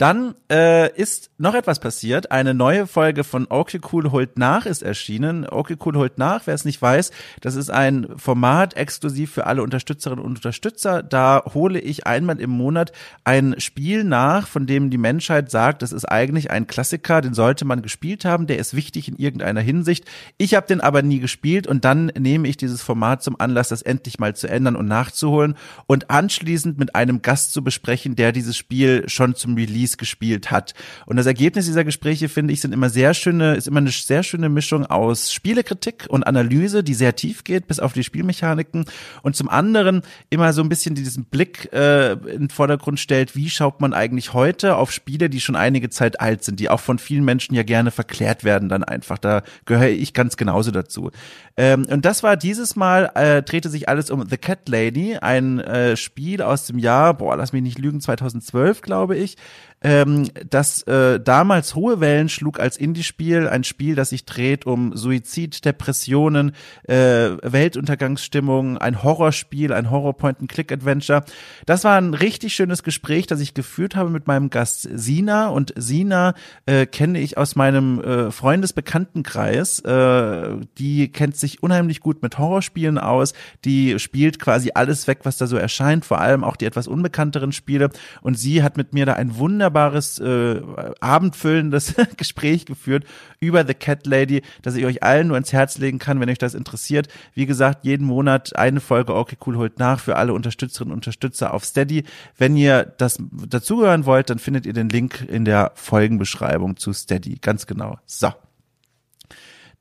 Dann 0.01 0.35
äh, 0.51 0.91
ist 0.99 1.31
noch 1.37 1.53
etwas 1.55 1.79
passiert. 1.79 2.31
Eine 2.33 2.55
neue 2.55 2.87
Folge 2.87 3.23
von 3.23 3.47
Okay 3.51 3.81
Cool 3.93 4.11
holt 4.11 4.39
nach 4.39 4.65
ist 4.65 4.81
erschienen. 4.81 5.47
Okay 5.47 5.77
Cool 5.85 5.95
holt 5.97 6.17
nach, 6.17 6.47
wer 6.47 6.55
es 6.55 6.65
nicht 6.65 6.81
weiß, 6.81 7.11
das 7.43 7.55
ist 7.55 7.69
ein 7.69 8.09
Format 8.17 8.79
exklusiv 8.79 9.31
für 9.31 9.47
alle 9.47 9.63
Unterstützerinnen 9.63 10.25
und 10.25 10.37
Unterstützer. 10.37 11.03
Da 11.03 11.43
hole 11.53 11.79
ich 11.79 12.07
einmal 12.07 12.41
im 12.41 12.49
Monat 12.49 12.93
ein 13.25 13.57
Spiel 13.59 14.05
nach, 14.05 14.47
von 14.47 14.67
dem 14.67 14.89
die 14.89 14.97
Menschheit 14.97 15.51
sagt, 15.51 15.83
das 15.83 15.93
ist 15.93 16.07
eigentlich 16.07 16.51
ein 16.51 16.67
Klassiker, 16.67 17.21
den 17.21 17.35
sollte 17.35 17.67
man 17.67 17.83
gespielt 17.83 18.25
haben, 18.25 18.47
der 18.47 18.59
ist 18.59 18.75
wichtig 18.75 19.07
in 19.07 19.17
irgendeiner 19.17 19.61
Hinsicht. 19.61 20.07
Ich 20.39 20.55
habe 20.55 20.67
den 20.67 20.81
aber 20.81 21.03
nie 21.03 21.21
gespielt 21.21 21.67
und 21.67 21.85
dann 21.85 22.07
nehme 22.19 22.49
ich 22.49 22.57
dieses 22.57 22.81
Format 22.81 23.23
zum 23.23 23.39
Anlass, 23.39 23.69
das 23.69 23.83
endlich 23.83 24.19
mal 24.19 24.35
zu 24.35 24.49
ändern 24.49 24.77
und 24.77 24.87
nachzuholen 24.87 25.57
und 25.87 26.09
anschließend 26.09 26.79
mit 26.79 26.95
einem 26.95 27.21
Gast 27.21 27.53
zu 27.53 27.63
besprechen, 27.63 28.17
der 28.17 28.33
dieses 28.33 28.57
Spiel 28.57 29.07
schon 29.07 29.35
zum 29.35 29.57
Release 29.57 29.90
Release 29.91 29.97
gespielt 29.97 30.51
hat. 30.51 30.75
Und 31.07 31.17
das 31.17 31.27
Ergebnis 31.27 31.67
dieser 31.67 31.85
Gespräche, 31.85 32.29
finde 32.29 32.53
ich, 32.53 32.61
sind 32.61 32.73
immer 32.73 32.91
sehr 32.91 33.15
schöne, 33.15 33.55
ist 33.55 33.69
immer 33.69 33.79
eine 33.79 33.91
sehr 33.91 34.23
schöne 34.23 34.49
Mischung 34.49 34.87
aus 34.87 35.33
Spielekritik 35.33 36.07
und 36.09 36.25
Analyse, 36.25 36.83
die 36.83 36.95
sehr 36.95 37.17
tief 37.17 37.45
geht, 37.45 37.67
bis 37.67 37.81
auf 37.81 37.93
die 37.93 38.05
Spielmechaniken. 38.05 38.85
Und 39.23 39.37
zum 39.37 39.49
anderen 39.49 40.03
immer 40.31 40.53
so 40.53 40.63
ein 40.63 40.69
bisschen 40.69 40.95
diesen 40.95 41.25
Blick 41.25 41.73
äh, 41.73 42.13
in 42.13 42.49
den 42.49 42.51
Vordergrund 42.51 43.01
stellt, 43.01 43.37
wie 43.37 43.51
schaut 43.51 43.81
man 43.81 43.93
eigentlich 43.93 44.33
heute 44.33 44.77
auf 44.77 44.93
Spiele, 44.93 45.29
die 45.31 45.41
schon 45.41 45.57
einige 45.57 45.91
Zeit 45.91 46.21
alt 46.21 46.45
sind, 46.45 46.61
die 46.61 46.69
auch 46.69 46.81
von 46.81 46.99
vielen 46.99 47.25
Menschen 47.25 47.55
ja 47.55 47.63
gerne 47.63 47.91
verklärt 47.91 48.45
werden 48.45 48.69
dann 48.69 48.85
einfach. 48.85 49.19
Da 49.19 49.43
gehöre 49.65 49.89
ich 49.91 50.15
ganz 50.15 50.37
genauso 50.37 50.71
dazu. 50.71 51.11
Ähm, 51.57 51.87
und 51.91 52.05
das 52.05 52.23
war 52.23 52.37
dieses 52.37 52.77
Mal, 52.77 53.11
äh, 53.15 53.43
drehte 53.43 53.69
sich 53.69 53.89
alles 53.89 54.11
um 54.11 54.27
The 54.29 54.39
Cat 54.39 54.69
Lady, 54.69 55.17
ein 55.17 55.61
äh, 55.61 55.97
Spiel 55.97 56.43
aus 56.43 56.67
dem 56.67 56.79
Jahr, 56.79 57.15
boah, 57.15 57.37
lass 57.37 57.53
mich 57.53 57.63
nicht 57.63 57.79
lügen, 57.79 58.01
2012, 58.01 58.83
glaube 58.83 59.17
ich, 59.17 59.37
ähm, 59.83 60.29
das 60.49 60.83
äh, 60.83 61.19
damals 61.21 61.75
hohe 61.75 62.01
Wellen 62.01 62.29
schlug 62.29 62.61
als 62.61 62.77
Indie-Spiel, 62.77 63.49
ein 63.49 63.65
Spiel, 63.65 63.95
das 63.95 64.11
sich 64.11 64.27
dreht 64.27 64.67
um 64.67 64.95
Suizid, 64.95 65.65
Depressionen, 65.65 66.53
äh, 66.85 67.31
Weltuntergangsstimmung, 67.43 68.77
ein 68.77 69.03
Horrorspiel, 69.03 69.73
ein 69.73 69.91
Horror-Point-and-Click-Adventure. 69.91 71.25
Das 71.65 71.85
war 71.85 71.97
ein 71.97 72.13
richtig 72.13 72.53
schönes 72.53 72.83
Gespräch, 72.83 73.27
das 73.27 73.41
ich 73.41 73.55
geführt 73.55 73.97
habe 73.97 74.11
mit 74.11 74.27
meinem 74.27 74.51
Gast 74.51 74.87
Sina 74.93 75.49
und 75.49 75.73
Sina 75.77 76.35
äh, 76.67 76.85
kenne 76.85 77.19
ich 77.19 77.39
aus 77.39 77.57
meinem 77.57 78.01
äh, 78.01 78.31
Freundesbekanntenkreis. 78.31 79.79
Äh, 79.81 80.57
die 80.77 81.11
kennt 81.11 81.37
sich 81.37 81.63
unheimlich 81.63 82.01
gut 82.01 82.23
mit 82.23 82.37
Horrorspielen 82.37 82.99
aus. 82.99 83.33
Die 83.65 83.99
spielt 83.99 84.39
quasi 84.39 84.73
alles 84.75 85.07
weg, 85.07 85.21
was 85.23 85.39
da 85.39 85.47
so 85.47 85.57
erscheint, 85.57 86.05
vor 86.05 86.21
allem 86.21 86.45
auch 86.45 86.57
die 86.57 86.67
etwas 86.67 86.87
unbekannteren 86.87 87.53
Spiele. 87.53 87.89
Und 88.21 88.39
sie 88.39 88.63
hat 88.63 88.77
mit 88.77 88.93
mir 88.93 89.07
da 89.07 89.15
ein 89.15 89.39
wunderbares 89.39 89.70
wunderbares, 89.71 90.19
äh, 90.19 90.61
abendfüllendes 91.01 91.95
Gespräch 92.17 92.67
geführt 92.67 93.05
über 93.39 93.65
The 93.67 93.75
Cat 93.75 94.07
Lady, 94.07 94.43
das 94.63 94.75
ich 94.75 94.85
euch 94.85 95.03
allen 95.03 95.29
nur 95.29 95.37
ins 95.37 95.53
Herz 95.53 95.79
legen 95.79 95.99
kann, 95.99 96.21
wenn 96.21 96.31
euch 96.31 96.39
das 96.39 96.55
interessiert. 96.55 97.09
Wie 97.35 97.47
gesagt, 97.47 97.85
jeden 97.85 98.07
Monat 98.07 98.57
eine 98.57 98.81
Folge 98.81 99.15
Okay 99.15 99.37
Cool 99.47 99.57
holt 99.57 99.79
nach 99.79 100.01
für 100.01 100.17
alle 100.17 100.33
Unterstützerinnen 100.35 100.93
und 100.93 100.99
Unterstützer 100.99 101.55
auf 101.55 101.65
Steady. 101.65 102.05
Wenn 102.37 102.57
ihr 102.57 102.85
das 102.99 103.19
dazugehören 103.31 104.05
wollt, 104.05 104.31
dann 104.31 104.39
findet 104.39 104.67
ihr 104.67 104.73
den 104.73 104.89
Link 104.89 105.27
in 105.29 105.45
der 105.45 105.73
Folgenbeschreibung 105.75 106.77
zu 106.77 106.93
Steady. 106.93 107.39
Ganz 107.41 107.67
genau. 107.67 107.99
So. 108.07 108.33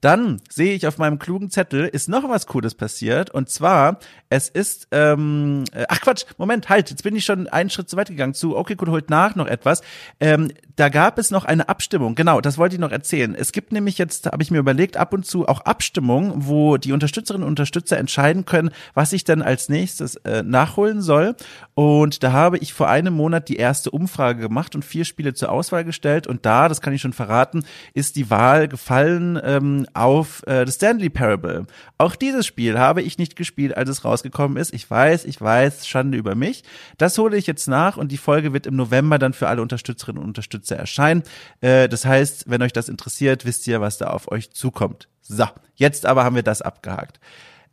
Dann 0.02 0.42
sehe 0.50 0.76
ich 0.76 0.88
auf 0.88 0.98
meinem 0.98 1.20
klugen 1.20 1.50
Zettel, 1.50 1.86
ist 1.86 2.08
noch 2.08 2.30
was 2.30 2.48
Cooles 2.48 2.74
passiert. 2.76 3.32
Und 3.32 3.50
zwar, 3.50 4.00
es 4.30 4.48
ist, 4.48 4.88
ähm, 4.92 5.66
äh, 5.74 5.86
ach 5.90 6.00
Quatsch, 6.00 6.26
Moment, 6.38 6.70
halt, 6.70 6.90
jetzt 6.90 7.04
bin 7.04 7.16
ich 7.16 7.26
schon 7.26 7.48
einen 7.48 7.70
Schritt 7.70 7.90
zu 7.90 7.98
weit 7.98 8.08
gegangen 8.08 8.34
zu, 8.34 8.56
okay, 8.56 8.76
gut, 8.76 8.88
holt 8.88 9.10
nach 9.10 9.36
noch 9.36 9.48
etwas. 9.48 9.82
Ähm, 10.20 10.52
da 10.78 10.88
gab 10.88 11.20
es 11.20 11.32
noch 11.32 11.44
eine 11.44 11.68
Abstimmung, 11.68 12.16
genau, 12.16 12.40
das 12.40 12.58
wollte 12.58 12.76
ich 12.76 12.80
noch 12.80 12.92
erzählen. 12.92 13.36
Es 13.36 13.52
gibt 13.52 13.74
nämlich 13.74 13.98
jetzt, 13.98 14.28
habe 14.28 14.42
ich 14.42 14.52
mir 14.52 14.60
überlegt, 14.60 14.96
ab 14.96 15.14
und 15.14 15.26
zu 15.26 15.46
auch 15.48 15.62
Abstimmungen, 15.62 16.48
wo 16.48 16.78
die 16.78 16.94
Unterstützerinnen 16.94 17.44
und 17.44 17.52
Unterstützer 17.52 17.98
entscheiden 17.98 18.46
können, 18.46 18.72
was 18.94 19.12
ich 19.12 19.26
dann 19.26 19.42
als 19.42 19.68
nächstes 19.68 20.16
äh, 20.18 20.44
nachholen 20.44 21.02
soll. 21.02 21.36
Und 21.76 22.24
da 22.24 22.32
habe 22.32 22.58
ich 22.60 22.74
vor 22.74 22.88
einem 22.88 23.14
Monat 23.14 23.50
die 23.50 23.58
erste 23.58 23.92
Umfrage 23.92 24.40
gemacht 24.40 24.76
und 24.76 24.86
vier 24.86 25.04
Spiele 25.04 25.34
zur 25.34 25.52
Auswahl 25.52 25.84
gestellt. 25.84 26.28
Und 26.28 26.46
da, 26.46 26.70
das 26.70 26.80
kann 26.80 26.94
ich 26.94 27.02
schon 27.02 27.14
verraten, 27.14 27.66
ist 27.94 28.16
die 28.16 28.30
Wahl 28.30 28.70
gefallen 28.70 29.38
ähm, 29.44 29.86
auf 29.94 30.46
äh, 30.48 30.66
The 30.66 30.72
Stanley 30.72 31.10
Parable. 31.10 31.66
Auch 31.98 32.16
dieses 32.16 32.46
Spiel 32.46 32.78
habe 32.78 33.02
ich 33.02 33.18
nicht 33.18 33.36
gespielt, 33.36 33.76
als 33.76 33.90
es 33.90 34.06
rausgekommen 34.06 34.58
ist. 34.58 34.74
Ich 34.74 34.90
weiß, 34.90 35.26
ich 35.26 35.40
weiß, 35.40 35.88
Schande 35.88 36.18
über 36.18 36.36
mich. 36.36 36.64
Das 36.98 37.18
hole 37.18 37.38
ich 37.38 37.48
jetzt 37.48 37.68
nach 37.68 37.98
und 37.98 38.12
die 38.12 38.18
Folge 38.18 38.54
wird 38.54 38.68
im 38.68 38.76
November 38.76 39.20
dann 39.20 39.34
für 39.34 39.48
alle 39.48 39.62
Unterstützerinnen 39.62 40.22
und 40.22 40.28
Unterstützer 40.28 40.76
erscheinen. 40.76 41.24
Äh, 41.62 41.90
das 41.90 42.06
heißt, 42.06 42.50
wenn 42.50 42.62
euch 42.62 42.74
das 42.74 42.90
interessiert, 42.90 43.46
wisst 43.46 43.68
ihr, 43.68 43.82
was 43.82 43.98
da 43.98 44.08
auf 44.08 44.32
euch 44.32 44.52
zukommt. 44.52 45.08
So, 45.22 45.46
jetzt 45.76 46.06
aber 46.06 46.24
haben 46.24 46.36
wir 46.36 46.44
das 46.44 46.62
abgehakt. 46.62 47.20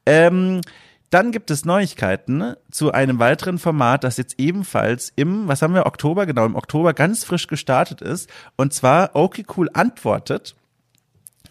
Ähm, 0.04 0.60
dann 1.10 1.30
gibt 1.30 1.50
es 1.50 1.64
Neuigkeiten 1.64 2.54
zu 2.70 2.92
einem 2.92 3.18
weiteren 3.18 3.58
Format, 3.58 4.02
das 4.02 4.16
jetzt 4.16 4.38
ebenfalls 4.38 5.12
im, 5.14 5.46
was 5.46 5.62
haben 5.62 5.74
wir, 5.74 5.86
Oktober, 5.86 6.26
genau, 6.26 6.44
im 6.44 6.56
Oktober 6.56 6.94
ganz 6.94 7.24
frisch 7.24 7.46
gestartet 7.46 8.02
ist. 8.02 8.28
Und 8.56 8.74
zwar 8.74 9.14
Okay 9.14 9.46
Cool 9.56 9.70
antwortet 9.72 10.56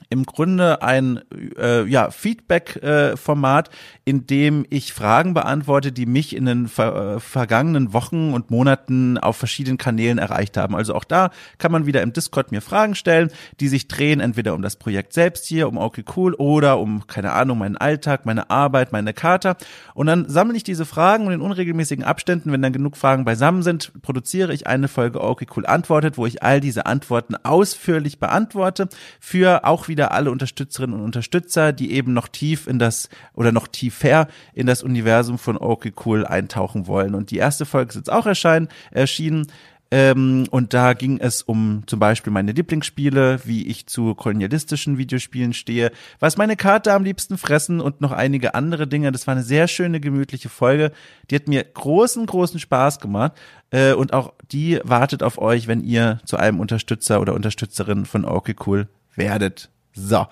im 0.09 0.25
Grunde 0.25 0.81
ein 0.81 1.21
äh, 1.57 1.85
ja, 1.85 2.11
Feedback-Format, 2.11 3.69
äh, 3.69 3.71
in 4.05 4.27
dem 4.27 4.65
ich 4.69 4.93
Fragen 4.93 5.33
beantworte, 5.33 5.91
die 5.91 6.05
mich 6.05 6.35
in 6.35 6.45
den 6.45 6.67
ver 6.67 7.15
äh, 7.15 7.19
vergangenen 7.19 7.93
Wochen 7.93 8.33
und 8.33 8.51
Monaten 8.51 9.17
auf 9.17 9.37
verschiedenen 9.37 9.77
Kanälen 9.77 10.17
erreicht 10.17 10.57
haben. 10.57 10.75
Also 10.75 10.93
auch 10.93 11.03
da 11.03 11.31
kann 11.57 11.71
man 11.71 11.85
wieder 11.85 12.01
im 12.01 12.13
Discord 12.13 12.51
mir 12.51 12.61
Fragen 12.61 12.95
stellen, 12.95 13.31
die 13.59 13.67
sich 13.67 13.87
drehen 13.87 14.19
entweder 14.19 14.53
um 14.53 14.61
das 14.61 14.75
Projekt 14.75 15.13
selbst 15.13 15.45
hier, 15.45 15.67
um 15.67 15.77
okay 15.77 16.03
cool 16.15 16.33
oder 16.35 16.79
um, 16.79 17.07
keine 17.07 17.31
Ahnung, 17.31 17.57
meinen 17.57 17.77
Alltag, 17.77 18.25
meine 18.25 18.49
Arbeit, 18.49 18.91
meine 18.91 19.13
Kater. 19.13 19.57
Und 19.93 20.07
dann 20.07 20.29
sammle 20.29 20.55
ich 20.55 20.63
diese 20.63 20.85
Fragen 20.85 21.27
und 21.27 21.33
in 21.33 21.41
unregelmäßigen 21.41 22.03
Abständen, 22.03 22.51
wenn 22.51 22.61
dann 22.61 22.73
genug 22.73 22.97
Fragen 22.97 23.25
beisammen 23.25 23.63
sind, 23.63 23.91
produziere 24.01 24.53
ich 24.53 24.67
eine 24.67 24.87
Folge 24.87 25.21
okay 25.21 25.47
cool 25.55 25.65
antwortet, 25.65 26.17
wo 26.17 26.25
ich 26.25 26.43
all 26.43 26.59
diese 26.59 26.85
Antworten 26.85 27.35
ausführlich 27.43 28.19
beantworte 28.19 28.87
für 29.19 29.65
auch 29.65 29.87
wieder 29.87 29.94
wieder 29.95 30.11
alle 30.11 30.29
Unterstützerinnen 30.29 30.93
und 30.93 31.05
Unterstützer, 31.05 31.71
die 31.71 31.93
eben 31.93 32.11
noch 32.11 32.27
tief 32.27 32.67
in 32.67 32.79
das 32.79 33.07
oder 33.33 33.53
noch 33.53 33.69
tiefer 33.69 34.27
in 34.53 34.67
das 34.67 34.83
Universum 34.83 35.37
von 35.37 35.57
Okay 35.57 35.93
Cool 36.05 36.25
eintauchen 36.25 36.85
wollen. 36.85 37.15
Und 37.15 37.31
die 37.31 37.37
erste 37.37 37.65
Folge 37.65 37.89
ist 37.89 37.95
jetzt 37.95 38.11
auch 38.11 38.25
erscheinen, 38.25 38.67
erschienen. 38.91 39.47
Ähm, 39.91 40.45
und 40.51 40.73
da 40.73 40.91
ging 40.93 41.19
es 41.21 41.41
um 41.41 41.83
zum 41.85 41.99
Beispiel 41.99 42.33
meine 42.33 42.51
Lieblingsspiele, 42.51 43.39
wie 43.45 43.65
ich 43.67 43.87
zu 43.87 44.13
kolonialistischen 44.13 44.97
Videospielen 44.97 45.53
stehe, 45.53 45.89
was 46.19 46.35
meine 46.35 46.57
Karte 46.57 46.91
am 46.91 47.05
liebsten 47.05 47.37
fressen 47.37 47.79
und 47.79 48.01
noch 48.01 48.11
einige 48.11 48.55
andere 48.55 48.87
Dinge. 48.87 49.13
Das 49.13 49.25
war 49.25 49.35
eine 49.35 49.43
sehr 49.43 49.69
schöne, 49.69 50.01
gemütliche 50.01 50.49
Folge. 50.49 50.91
Die 51.29 51.35
hat 51.35 51.47
mir 51.47 51.63
großen, 51.63 52.25
großen 52.25 52.59
Spaß 52.59 52.99
gemacht. 52.99 53.33
Äh, 53.69 53.93
und 53.93 54.11
auch 54.11 54.33
die 54.51 54.81
wartet 54.83 55.23
auf 55.23 55.37
euch, 55.37 55.67
wenn 55.67 55.81
ihr 55.81 56.19
zu 56.25 56.35
einem 56.35 56.59
Unterstützer 56.59 57.21
oder 57.21 57.33
Unterstützerin 57.33 58.05
von 58.05 58.25
Okay 58.25 58.55
Cool 58.65 58.89
werdet. 59.15 59.69
So. 59.95 60.27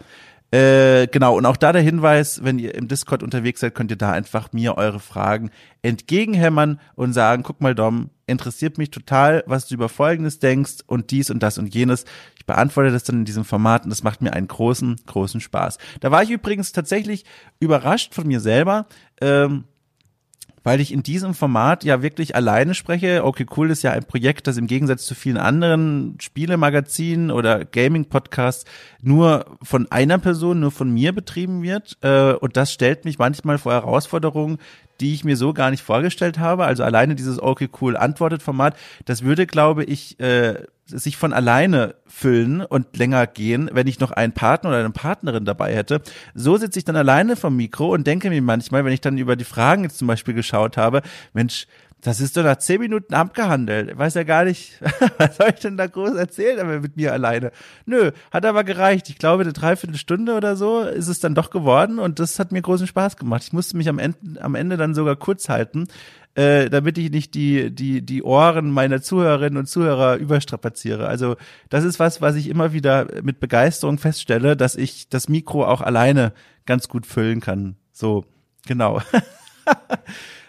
Äh, 0.53 1.07
genau, 1.07 1.35
und 1.35 1.47
auch 1.47 1.57
da 1.57 1.73
der 1.73 1.81
Hinweis, 1.81 2.43
wenn 2.43 2.59
ihr 2.59 2.75
im 2.75 2.87
Discord 2.87 3.23
unterwegs 3.23 3.61
seid, 3.61 3.73
könnt 3.73 3.89
ihr 3.89 3.97
da 3.97 4.11
einfach 4.11 4.53
mir 4.53 4.77
eure 4.77 4.99
Fragen 4.99 5.49
entgegenhämmern 5.81 6.79
und 6.93 7.13
sagen, 7.13 7.41
guck 7.41 7.59
mal 7.59 7.73
Dom, 7.73 8.11
interessiert 8.27 8.77
mich 8.77 8.91
total, 8.91 9.43
was 9.47 9.67
du 9.67 9.73
über 9.73 9.89
Folgendes 9.89 10.37
denkst 10.37 10.83
und 10.85 11.09
dies 11.09 11.31
und 11.31 11.41
das 11.41 11.57
und 11.57 11.73
jenes. 11.73 12.05
Ich 12.37 12.45
beantworte 12.45 12.91
das 12.91 13.03
dann 13.03 13.19
in 13.19 13.25
diesem 13.25 13.45
Format 13.45 13.85
und 13.85 13.89
das 13.89 14.03
macht 14.03 14.21
mir 14.21 14.33
einen 14.33 14.47
großen, 14.47 14.97
großen 15.07 15.41
Spaß. 15.41 15.79
Da 16.01 16.11
war 16.11 16.21
ich 16.21 16.29
übrigens 16.29 16.71
tatsächlich 16.71 17.25
überrascht 17.59 18.13
von 18.13 18.27
mir 18.27 18.39
selber. 18.39 18.85
Ähm, 19.21 19.63
weil 20.63 20.79
ich 20.79 20.93
in 20.93 21.03
diesem 21.03 21.33
Format 21.33 21.83
ja 21.83 22.01
wirklich 22.01 22.35
alleine 22.35 22.73
spreche. 22.73 23.23
Okay, 23.23 23.45
cool 23.57 23.69
ist 23.69 23.83
ja 23.83 23.91
ein 23.91 24.05
Projekt, 24.05 24.47
das 24.47 24.57
im 24.57 24.67
Gegensatz 24.67 25.05
zu 25.05 25.15
vielen 25.15 25.37
anderen 25.37 26.17
Spielemagazinen 26.19 27.31
oder 27.31 27.65
Gaming-Podcasts 27.65 28.65
nur 29.01 29.45
von 29.61 29.91
einer 29.91 30.17
Person, 30.17 30.61
nur 30.61 30.71
von 30.71 30.91
mir 30.91 31.13
betrieben 31.13 31.61
wird. 31.61 31.97
Äh, 32.01 32.33
und 32.33 32.57
das 32.57 32.71
stellt 32.71 33.05
mich 33.05 33.19
manchmal 33.19 33.57
vor 33.57 33.73
Herausforderungen, 33.73 34.57
die 34.99 35.13
ich 35.13 35.25
mir 35.25 35.35
so 35.35 35.53
gar 35.53 35.71
nicht 35.71 35.83
vorgestellt 35.83 36.39
habe. 36.39 36.65
Also 36.65 36.83
alleine 36.83 37.15
dieses 37.15 37.41
Okay 37.41 37.69
Cool 37.81 37.97
antwortet 37.97 38.41
Format, 38.41 38.77
das 39.05 39.23
würde, 39.23 39.45
glaube 39.45 39.83
ich, 39.83 40.19
äh, 40.19 40.63
sich 40.97 41.17
von 41.17 41.33
alleine 41.33 41.95
füllen 42.07 42.61
und 42.61 42.95
länger 42.97 43.27
gehen, 43.27 43.69
wenn 43.73 43.87
ich 43.87 43.99
noch 43.99 44.11
einen 44.11 44.33
Partner 44.33 44.69
oder 44.69 44.79
eine 44.79 44.91
Partnerin 44.91 45.45
dabei 45.45 45.75
hätte. 45.75 46.01
So 46.33 46.57
sitze 46.57 46.79
ich 46.79 46.85
dann 46.85 46.95
alleine 46.95 47.35
vom 47.35 47.55
Mikro 47.55 47.93
und 47.93 48.07
denke 48.07 48.29
mir 48.29 48.41
manchmal, 48.41 48.85
wenn 48.85 48.93
ich 48.93 49.01
dann 49.01 49.17
über 49.17 49.35
die 49.35 49.43
Fragen 49.43 49.83
jetzt 49.83 49.97
zum 49.97 50.07
Beispiel 50.07 50.33
geschaut 50.33 50.77
habe, 50.77 51.01
Mensch, 51.33 51.67
das 52.03 52.19
ist 52.19 52.35
doch 52.35 52.43
nach 52.43 52.57
zehn 52.57 52.81
Minuten 52.81 53.13
abgehandelt. 53.13 53.91
Ich 53.91 53.97
weiß 53.97 54.13
ja 54.15 54.23
gar 54.23 54.43
nicht, 54.43 54.79
was 55.17 55.37
soll 55.37 55.49
ich 55.53 55.61
denn 55.61 55.77
da 55.77 55.87
groß 55.87 56.15
erzählen, 56.15 56.59
aber 56.59 56.81
mit 56.81 56.97
mir 56.97 57.13
alleine. 57.13 57.51
Nö, 57.85 58.11
hat 58.31 58.45
aber 58.45 58.65
gereicht. 58.65 59.09
Ich 59.09 59.17
glaube, 59.17 59.43
eine 59.43 59.53
Dreiviertelstunde 59.53 60.35
oder 60.35 60.57
so 60.57 60.81
ist 60.81 61.07
es 61.07 61.21
dann 61.21 61.33
doch 61.33 61.49
geworden 61.49 61.99
und 61.99 62.19
das 62.19 62.39
hat 62.39 62.51
mir 62.51 62.61
großen 62.61 62.87
Spaß 62.87 63.15
gemacht. 63.15 63.43
Ich 63.43 63.53
musste 63.53 63.77
mich 63.77 63.87
am 63.87 63.99
Ende, 63.99 64.17
am 64.41 64.55
Ende 64.55 64.75
dann 64.75 64.93
sogar 64.93 65.15
kurz 65.15 65.47
halten, 65.47 65.87
äh, 66.35 66.69
damit 66.69 66.97
ich 66.97 67.09
nicht 67.09 67.35
die, 67.35 67.73
die, 67.73 68.01
die 68.01 68.21
Ohren 68.21 68.69
meiner 68.71 69.01
Zuhörerinnen 69.01 69.57
und 69.57 69.67
Zuhörer 69.67 70.17
überstrapaziere. 70.17 71.07
Also 71.07 71.37
das 71.69 71.85
ist 71.85 71.99
was, 71.99 72.21
was 72.21 72.35
ich 72.35 72.49
immer 72.49 72.73
wieder 72.73 73.07
mit 73.23 73.39
Begeisterung 73.39 73.97
feststelle, 73.97 74.57
dass 74.57 74.75
ich 74.75 75.07
das 75.07 75.29
Mikro 75.29 75.65
auch 75.65 75.79
alleine 75.79 76.33
ganz 76.65 76.89
gut 76.89 77.05
füllen 77.05 77.39
kann. 77.39 77.77
So, 77.93 78.25
genau. 78.65 79.01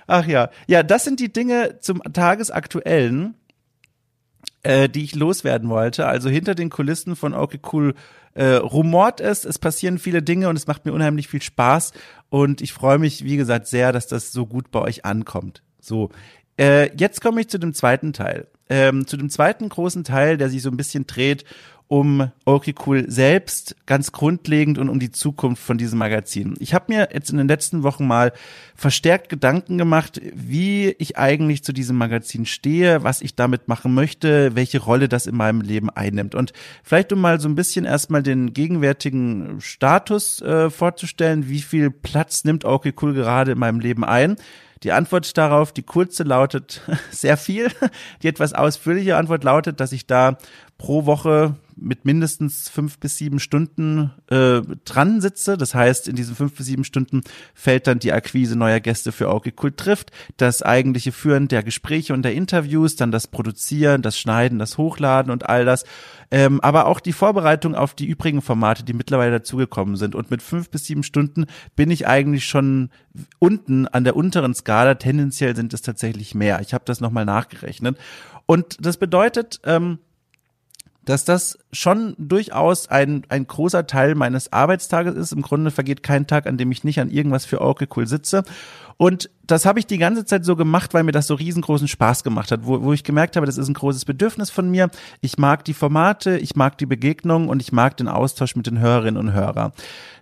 Ach 0.06 0.26
ja, 0.26 0.50
ja, 0.66 0.82
das 0.82 1.04
sind 1.04 1.20
die 1.20 1.32
Dinge 1.32 1.78
zum 1.80 2.02
tagesaktuellen, 2.02 3.34
äh, 4.62 4.88
die 4.88 5.04
ich 5.04 5.14
loswerden 5.14 5.68
wollte. 5.68 6.06
Also 6.06 6.28
hinter 6.28 6.54
den 6.54 6.70
Kulissen 6.70 7.16
von 7.16 7.34
Okay 7.34 7.60
Cool 7.72 7.94
äh, 8.34 8.54
rumort 8.54 9.20
es, 9.20 9.44
es 9.44 9.58
passieren 9.58 9.98
viele 9.98 10.22
Dinge 10.22 10.48
und 10.48 10.56
es 10.56 10.66
macht 10.66 10.84
mir 10.84 10.92
unheimlich 10.92 11.28
viel 11.28 11.42
Spaß 11.42 11.92
und 12.30 12.60
ich 12.60 12.72
freue 12.72 12.98
mich, 12.98 13.24
wie 13.24 13.36
gesagt, 13.36 13.68
sehr, 13.68 13.92
dass 13.92 14.08
das 14.08 14.32
so 14.32 14.44
gut 14.46 14.70
bei 14.72 14.80
euch 14.80 15.04
ankommt. 15.04 15.62
So, 15.80 16.10
äh, 16.58 16.90
jetzt 16.96 17.20
komme 17.20 17.40
ich 17.40 17.48
zu 17.48 17.58
dem 17.58 17.74
zweiten 17.74 18.12
Teil. 18.12 18.48
Ähm, 18.68 19.06
zu 19.06 19.16
dem 19.16 19.30
zweiten 19.30 19.68
großen 19.68 20.04
Teil, 20.04 20.36
der 20.36 20.48
sich 20.48 20.62
so 20.62 20.70
ein 20.70 20.76
bisschen 20.76 21.06
dreht 21.06 21.44
um 21.94 22.28
Okay 22.44 22.74
Cool 22.84 23.08
selbst, 23.08 23.76
ganz 23.86 24.10
grundlegend 24.10 24.78
und 24.78 24.88
um 24.88 24.98
die 24.98 25.12
Zukunft 25.12 25.62
von 25.62 25.78
diesem 25.78 26.00
Magazin. 26.00 26.56
Ich 26.58 26.74
habe 26.74 26.86
mir 26.92 27.10
jetzt 27.12 27.30
in 27.30 27.36
den 27.36 27.46
letzten 27.46 27.84
Wochen 27.84 28.04
mal 28.04 28.32
verstärkt 28.74 29.28
Gedanken 29.28 29.78
gemacht, 29.78 30.20
wie 30.34 30.88
ich 30.98 31.18
eigentlich 31.18 31.62
zu 31.62 31.72
diesem 31.72 31.96
Magazin 31.96 32.46
stehe, 32.46 33.04
was 33.04 33.22
ich 33.22 33.36
damit 33.36 33.68
machen 33.68 33.94
möchte, 33.94 34.56
welche 34.56 34.80
Rolle 34.80 35.08
das 35.08 35.28
in 35.28 35.36
meinem 35.36 35.60
Leben 35.60 35.88
einnimmt. 35.88 36.34
Und 36.34 36.52
vielleicht 36.82 37.12
um 37.12 37.20
mal 37.20 37.38
so 37.38 37.48
ein 37.48 37.54
bisschen 37.54 37.84
erstmal 37.84 38.24
den 38.24 38.52
gegenwärtigen 38.52 39.60
Status 39.60 40.42
äh, 40.42 40.70
vorzustellen, 40.70 41.48
wie 41.48 41.60
viel 41.60 41.92
Platz 41.92 42.42
nimmt 42.42 42.64
Okay 42.64 42.92
Cool 43.00 43.14
gerade 43.14 43.52
in 43.52 43.58
meinem 43.60 43.78
Leben 43.78 44.02
ein. 44.02 44.34
Die 44.84 44.92
Antwort 44.92 45.36
darauf, 45.36 45.72
die 45.72 45.82
kurze 45.82 46.22
lautet 46.22 46.82
sehr 47.10 47.36
viel. 47.36 47.70
Die 48.22 48.28
etwas 48.28 48.52
ausführliche 48.52 49.16
Antwort 49.16 49.42
lautet, 49.42 49.80
dass 49.80 49.92
ich 49.92 50.06
da 50.06 50.36
pro 50.78 51.06
Woche 51.06 51.56
mit 51.76 52.04
mindestens 52.04 52.68
fünf 52.68 52.98
bis 52.98 53.18
sieben 53.18 53.40
Stunden 53.40 54.12
äh, 54.28 54.60
dran 54.84 55.20
sitze. 55.20 55.56
Das 55.56 55.74
heißt, 55.74 56.08
in 56.08 56.16
diesen 56.16 56.36
fünf 56.36 56.54
bis 56.54 56.66
sieben 56.66 56.84
Stunden 56.84 57.22
fällt 57.54 57.86
dann 57.86 57.98
die 57.98 58.12
Akquise 58.12 58.56
neuer 58.56 58.80
Gäste 58.80 59.12
für 59.12 59.28
Auge 59.28 59.50
Kult 59.50 59.76
trifft, 59.76 60.10
das 60.36 60.62
eigentliche 60.62 61.12
Führen 61.12 61.48
der 61.48 61.62
Gespräche 61.62 62.12
und 62.12 62.22
der 62.22 62.34
Interviews, 62.34 62.96
dann 62.96 63.10
das 63.10 63.26
Produzieren, 63.26 64.02
das 64.02 64.18
Schneiden, 64.18 64.58
das 64.58 64.78
Hochladen 64.78 65.32
und 65.32 65.48
all 65.48 65.64
das. 65.64 65.84
Ähm, 66.30 66.60
aber 66.60 66.86
auch 66.86 67.00
die 67.00 67.12
Vorbereitung 67.12 67.74
auf 67.74 67.94
die 67.94 68.06
übrigen 68.06 68.42
Formate, 68.42 68.84
die 68.84 68.92
mittlerweile 68.92 69.32
dazugekommen 69.32 69.96
sind. 69.96 70.14
Und 70.14 70.30
mit 70.30 70.42
fünf 70.42 70.70
bis 70.70 70.86
sieben 70.86 71.02
Stunden 71.02 71.46
bin 71.76 71.90
ich 71.90 72.06
eigentlich 72.06 72.44
schon 72.44 72.90
unten 73.38 73.86
an 73.88 74.04
der 74.04 74.16
unteren 74.16 74.54
Skala. 74.54 74.73
Tendenziell 74.98 75.54
sind 75.56 75.72
es 75.74 75.82
tatsächlich 75.82 76.34
mehr. 76.34 76.60
Ich 76.60 76.74
habe 76.74 76.84
das 76.86 77.00
nochmal 77.00 77.24
nachgerechnet. 77.24 77.98
Und 78.46 78.84
das 78.84 78.96
bedeutet, 78.96 79.60
ähm, 79.64 79.98
dass 81.04 81.24
das 81.24 81.58
schon 81.72 82.14
durchaus 82.18 82.88
ein, 82.88 83.24
ein 83.28 83.46
großer 83.46 83.86
Teil 83.86 84.14
meines 84.14 84.52
Arbeitstages 84.52 85.14
ist. 85.14 85.32
Im 85.32 85.42
Grunde 85.42 85.70
vergeht 85.70 86.02
kein 86.02 86.26
Tag, 86.26 86.46
an 86.46 86.56
dem 86.56 86.70
ich 86.72 86.84
nicht 86.84 87.00
an 87.00 87.10
irgendwas 87.10 87.44
für 87.44 87.60
cool 87.96 88.06
sitze. 88.06 88.42
Und 88.96 89.28
das 89.46 89.66
habe 89.66 89.78
ich 89.78 89.86
die 89.86 89.98
ganze 89.98 90.24
Zeit 90.24 90.44
so 90.44 90.56
gemacht, 90.56 90.94
weil 90.94 91.02
mir 91.02 91.12
das 91.12 91.26
so 91.26 91.34
riesengroßen 91.34 91.88
Spaß 91.88 92.22
gemacht 92.22 92.50
hat, 92.52 92.64
wo, 92.64 92.82
wo 92.82 92.92
ich 92.92 93.04
gemerkt 93.04 93.36
habe, 93.36 93.46
das 93.46 93.58
ist 93.58 93.68
ein 93.68 93.74
großes 93.74 94.04
Bedürfnis 94.04 94.50
von 94.50 94.70
mir. 94.70 94.88
Ich 95.20 95.36
mag 95.36 95.64
die 95.64 95.74
Formate, 95.74 96.38
ich 96.38 96.54
mag 96.56 96.78
die 96.78 96.86
Begegnung 96.86 97.48
und 97.48 97.60
ich 97.60 97.72
mag 97.72 97.96
den 97.96 98.08
Austausch 98.08 98.56
mit 98.56 98.66
den 98.66 98.78
Hörerinnen 98.78 99.20
und 99.20 99.32
Hörern. 99.32 99.72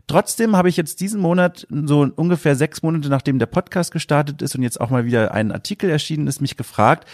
Trotzdem 0.09 0.57
habe 0.57 0.69
ich 0.69 0.77
jetzt 0.77 1.01
diesen 1.01 1.21
Monat, 1.21 1.67
so 1.71 2.09
ungefähr 2.17 2.57
sechs 2.57 2.83
Monate 2.83 3.09
nachdem 3.09 3.39
der 3.39 3.47
Podcast 3.47 3.93
gestartet 3.93 4.43
ist 4.43 4.55
und 4.57 4.63
jetzt 4.63 4.81
auch 4.81 4.91
mal 4.91 5.05
wieder 5.05 5.33
ein 5.33 5.53
Artikel 5.53 5.89
erschienen 5.89 6.27
ist, 6.27 6.41
mich 6.41 6.57
gefragt, 6.57 7.07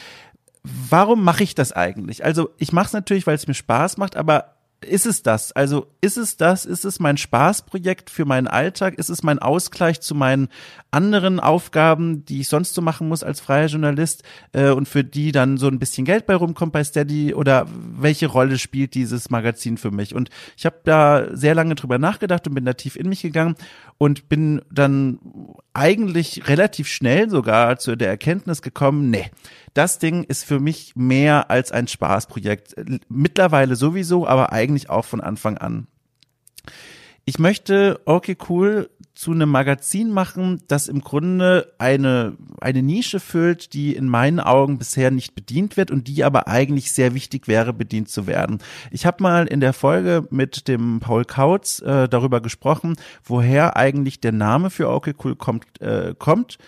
warum 0.63 1.25
mache 1.25 1.43
ich 1.43 1.55
das 1.55 1.73
eigentlich? 1.73 2.25
Also 2.25 2.51
ich 2.59 2.73
mache 2.73 2.87
es 2.87 2.93
natürlich, 2.93 3.27
weil 3.27 3.35
es 3.35 3.47
mir 3.47 3.55
Spaß 3.55 3.97
macht, 3.97 4.17
aber 4.17 4.59
ist 4.81 5.07
es 5.07 5.25
das? 5.25 5.51
Also 5.53 5.89
ist 6.01 6.17
es 6.17 6.37
das? 6.37 6.65
Ist 6.65 6.85
es 6.85 7.01
mein 7.01 7.17
Spaßprojekt 7.17 8.11
für 8.11 8.25
meinen 8.25 8.47
Alltag? 8.47 8.95
Ist 8.95 9.09
es 9.09 9.25
mein 9.25 9.41
Ausgleich 9.41 10.01
zu 10.01 10.15
meinen 10.15 10.49
anderen 10.93 11.41
Aufgaben, 11.41 12.25
die 12.25 12.43
ich 12.43 12.49
sonst 12.49 12.75
so 12.75 12.81
machen 12.81 13.09
muss 13.09 13.25
als 13.25 13.41
freier 13.41 13.67
Journalist 13.67 14.23
äh, 14.53 14.71
und 14.71 14.89
für 14.89 15.03
die 15.03 15.33
dann 15.33 15.57
so 15.57 15.67
ein 15.67 15.81
bisschen 15.81 16.05
Geld 16.05 16.27
bei 16.27 16.37
rumkommt 16.37 16.73
bei 16.73 16.85
Steady? 16.85 17.35
Oder 17.35 17.67
welche 17.69 18.29
Rolle 18.29 18.57
spielt 18.57 18.95
dieses 18.95 19.31
Magazin 19.31 19.79
für 19.79 19.91
mich? 19.91 20.15
Und 20.15 20.31
ich 20.57 20.65
habe 20.65 20.77
da 20.85 21.27
sehr 21.33 21.57
lange 21.57 21.75
drüber 21.75 21.99
nachgedacht 21.99 22.47
und 22.47 22.55
bin 22.55 22.65
da 22.65 22.75
tief 22.75 22.95
in 22.95 23.09
mich 23.09 23.23
gegangen 23.23 23.57
und 23.99 24.29
bin 24.29 24.63
dann 24.71 25.19
eigentlich 25.75 26.49
relativ 26.49 26.87
schnell 26.87 27.29
sogar 27.31 27.79
zu 27.79 27.97
der 27.97 28.09
Erkenntnis 28.09 28.63
gekommen, 28.63 29.11
nee, 29.11 29.29
das 29.79 30.01
Ding 30.01 30.25
ist 30.25 30.45
für 30.45 30.59
mich 30.59 30.97
mehr 30.97 31.53
als 31.53 31.71
ein 31.71 31.87
Spaßprojekt. 31.87 32.75
Mittlerweile 33.09 33.77
sowieso, 33.77 34.27
aber 34.27 34.53
eigentlich 34.53 34.91
auch 34.91 35.05
von 35.05 35.21
Anfang 35.21 35.57
an. 35.57 35.87
Ich 37.25 37.39
möchte 37.39 38.01
okay 38.05 38.37
cool 38.49 38.91
zu 39.15 39.33
einem 39.33 39.51
Magazin 39.51 40.11
machen, 40.11 40.63
das 40.67 40.89
im 40.89 41.01
Grunde 41.01 41.75
eine, 41.79 42.37
eine 42.61 42.83
Nische 42.83 43.21
füllt, 43.21 43.73
die 43.73 43.95
in 43.95 44.09
meinen 44.09 44.41
Augen 44.41 44.79
bisher 44.79 45.11
nicht 45.11 45.35
bedient 45.35 45.77
wird 45.77 45.91
und 45.91 46.09
die 46.09 46.25
aber 46.25 46.49
eigentlich 46.49 46.93
sehr 46.93 47.15
wichtig 47.15 47.47
wäre, 47.47 47.73
bedient 47.73 48.09
zu 48.09 48.27
werden. 48.27 48.59
Ich 48.91 49.07
habe 49.07 49.23
mal 49.23 49.47
in 49.47 49.61
der 49.61 49.73
Folge 49.73 50.27
mit 50.31 50.69
dem 50.69 51.01
Paul 51.01 51.25
Kautz 51.25 51.81
äh, 51.83 52.09
darüber 52.09 52.41
gesprochen, 52.41 52.97
woher 53.25 53.77
eigentlich 53.77 54.21
der 54.21 54.33
Name 54.33 54.71
für 54.71 54.89
Okay 54.89 55.15
Cool 55.23 55.37
kommt, 55.37 55.81
äh, 55.81 56.15
kommt 56.19 56.59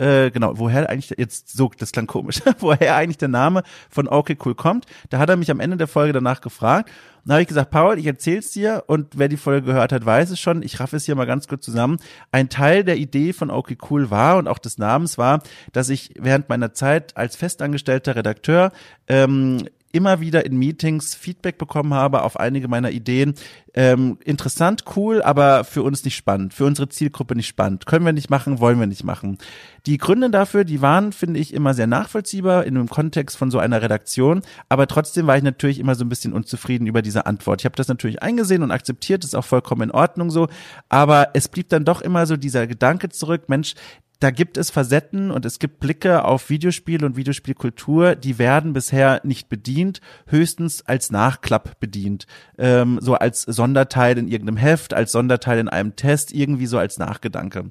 äh, 0.00 0.30
genau, 0.30 0.58
woher 0.58 0.88
eigentlich 0.88 1.14
jetzt 1.18 1.54
so, 1.54 1.70
das 1.76 1.92
klang 1.92 2.06
komisch, 2.06 2.40
woher 2.58 2.96
eigentlich 2.96 3.18
der 3.18 3.28
Name 3.28 3.62
von 3.90 4.08
Okay 4.08 4.36
Cool 4.42 4.54
kommt. 4.54 4.86
Da 5.10 5.18
hat 5.18 5.28
er 5.28 5.36
mich 5.36 5.50
am 5.50 5.60
Ende 5.60 5.76
der 5.76 5.88
Folge 5.88 6.14
danach 6.14 6.40
gefragt. 6.40 6.90
Dann 7.24 7.34
habe 7.34 7.42
ich 7.42 7.48
gesagt, 7.48 7.70
Paul, 7.70 7.98
ich 7.98 8.06
erzähl's 8.06 8.50
dir 8.50 8.84
und 8.86 9.18
wer 9.18 9.28
die 9.28 9.36
Folge 9.36 9.66
gehört 9.66 9.92
hat, 9.92 10.06
weiß 10.06 10.30
es 10.30 10.40
schon. 10.40 10.62
Ich 10.62 10.80
raffe 10.80 10.96
es 10.96 11.04
hier 11.04 11.14
mal 11.16 11.26
ganz 11.26 11.48
kurz 11.48 11.66
zusammen. 11.66 11.98
Ein 12.32 12.48
Teil 12.48 12.82
der 12.82 12.96
Idee 12.96 13.34
von 13.34 13.50
Okay 13.50 13.76
Cool 13.90 14.10
war 14.10 14.38
und 14.38 14.48
auch 14.48 14.58
des 14.58 14.78
Namens 14.78 15.18
war, 15.18 15.42
dass 15.72 15.90
ich 15.90 16.14
während 16.18 16.48
meiner 16.48 16.72
Zeit 16.72 17.18
als 17.18 17.36
festangestellter 17.36 18.16
Redakteur 18.16 18.72
ähm, 19.06 19.66
immer 19.92 20.20
wieder 20.20 20.46
in 20.46 20.56
Meetings 20.56 21.14
Feedback 21.14 21.58
bekommen 21.58 21.94
habe 21.94 22.22
auf 22.22 22.38
einige 22.38 22.68
meiner 22.68 22.90
Ideen. 22.90 23.34
Ähm, 23.72 24.18
interessant, 24.24 24.84
cool, 24.96 25.22
aber 25.22 25.64
für 25.64 25.82
uns 25.82 26.04
nicht 26.04 26.16
spannend, 26.16 26.54
für 26.54 26.64
unsere 26.64 26.88
Zielgruppe 26.88 27.36
nicht 27.36 27.46
spannend. 27.46 27.86
Können 27.86 28.04
wir 28.04 28.12
nicht 28.12 28.30
machen, 28.30 28.58
wollen 28.58 28.80
wir 28.80 28.86
nicht 28.86 29.04
machen. 29.04 29.38
Die 29.86 29.96
Gründe 29.96 30.30
dafür, 30.30 30.64
die 30.64 30.82
waren, 30.82 31.12
finde 31.12 31.38
ich, 31.38 31.54
immer 31.54 31.74
sehr 31.74 31.86
nachvollziehbar 31.86 32.64
in 32.64 32.74
dem 32.74 32.88
Kontext 32.88 33.36
von 33.36 33.50
so 33.50 33.58
einer 33.58 33.80
Redaktion, 33.80 34.42
aber 34.68 34.86
trotzdem 34.86 35.26
war 35.26 35.36
ich 35.36 35.42
natürlich 35.42 35.78
immer 35.78 35.94
so 35.94 36.04
ein 36.04 36.08
bisschen 36.08 36.32
unzufrieden 36.32 36.86
über 36.86 37.02
diese 37.02 37.26
Antwort. 37.26 37.60
Ich 37.60 37.64
habe 37.64 37.76
das 37.76 37.88
natürlich 37.88 38.22
eingesehen 38.22 38.62
und 38.62 38.72
akzeptiert, 38.72 39.24
ist 39.24 39.36
auch 39.36 39.44
vollkommen 39.44 39.82
in 39.82 39.90
Ordnung 39.92 40.30
so, 40.30 40.48
aber 40.88 41.30
es 41.34 41.48
blieb 41.48 41.68
dann 41.68 41.84
doch 41.84 42.00
immer 42.00 42.26
so 42.26 42.36
dieser 42.36 42.66
Gedanke 42.66 43.08
zurück, 43.08 43.48
Mensch, 43.48 43.74
da 44.20 44.30
gibt 44.30 44.58
es 44.58 44.70
Facetten 44.70 45.30
und 45.30 45.46
es 45.46 45.58
gibt 45.58 45.80
Blicke 45.80 46.24
auf 46.24 46.50
Videospiel 46.50 47.04
und 47.04 47.16
Videospielkultur, 47.16 48.14
die 48.14 48.38
werden 48.38 48.74
bisher 48.74 49.20
nicht 49.24 49.48
bedient, 49.48 50.00
höchstens 50.26 50.86
als 50.86 51.10
Nachklapp 51.10 51.80
bedient. 51.80 52.26
Ähm, 52.58 52.98
so 53.00 53.14
als 53.14 53.42
Sonderteil 53.42 54.18
in 54.18 54.28
irgendeinem 54.28 54.58
Heft, 54.58 54.92
als 54.92 55.12
Sonderteil 55.12 55.58
in 55.58 55.68
einem 55.68 55.96
Test, 55.96 56.32
irgendwie 56.32 56.66
so 56.66 56.78
als 56.78 56.98
Nachgedanke. 56.98 57.70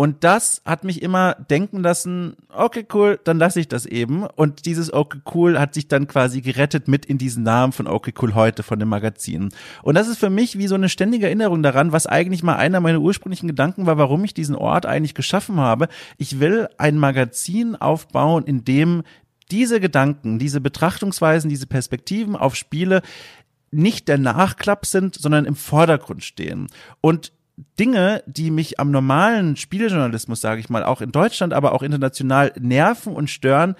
Und 0.00 0.22
das 0.22 0.62
hat 0.64 0.84
mich 0.84 1.02
immer 1.02 1.34
denken 1.50 1.82
lassen, 1.82 2.36
okay, 2.54 2.86
cool, 2.94 3.18
dann 3.24 3.36
lasse 3.36 3.58
ich 3.58 3.66
das 3.66 3.84
eben. 3.84 4.22
Und 4.22 4.64
dieses 4.64 4.92
okay, 4.92 5.18
cool 5.34 5.58
hat 5.58 5.74
sich 5.74 5.88
dann 5.88 6.06
quasi 6.06 6.40
gerettet 6.40 6.86
mit 6.86 7.04
in 7.04 7.18
diesen 7.18 7.42
Namen 7.42 7.72
von 7.72 7.88
okay, 7.88 8.14
cool 8.22 8.36
heute, 8.36 8.62
von 8.62 8.78
dem 8.78 8.90
Magazin. 8.90 9.48
Und 9.82 9.96
das 9.96 10.06
ist 10.06 10.18
für 10.18 10.30
mich 10.30 10.56
wie 10.56 10.68
so 10.68 10.76
eine 10.76 10.88
ständige 10.88 11.26
Erinnerung 11.26 11.64
daran, 11.64 11.90
was 11.90 12.06
eigentlich 12.06 12.44
mal 12.44 12.54
einer 12.54 12.78
meiner 12.78 13.00
ursprünglichen 13.00 13.48
Gedanken 13.48 13.86
war, 13.86 13.98
warum 13.98 14.22
ich 14.22 14.34
diesen 14.34 14.54
Ort 14.54 14.86
eigentlich 14.86 15.16
geschaffen 15.16 15.58
habe. 15.58 15.88
Ich 16.16 16.38
will 16.38 16.68
ein 16.78 16.96
Magazin 16.96 17.74
aufbauen, 17.74 18.44
in 18.44 18.64
dem 18.64 19.02
diese 19.50 19.80
Gedanken, 19.80 20.38
diese 20.38 20.60
Betrachtungsweisen, 20.60 21.50
diese 21.50 21.66
Perspektiven 21.66 22.36
auf 22.36 22.54
Spiele 22.54 23.02
nicht 23.72 24.06
der 24.06 24.18
Nachklapp 24.18 24.86
sind, 24.86 25.16
sondern 25.16 25.44
im 25.44 25.56
Vordergrund 25.56 26.22
stehen. 26.22 26.68
Und 27.00 27.32
Dinge, 27.78 28.22
die 28.26 28.50
mich 28.50 28.78
am 28.78 28.90
normalen 28.90 29.56
Spielejournalismus, 29.56 30.40
sage 30.40 30.60
ich 30.60 30.68
mal, 30.68 30.84
auch 30.84 31.00
in 31.00 31.12
Deutschland, 31.12 31.52
aber 31.52 31.72
auch 31.72 31.82
international 31.82 32.52
nerven 32.58 33.14
und 33.14 33.30
stören, 33.30 33.74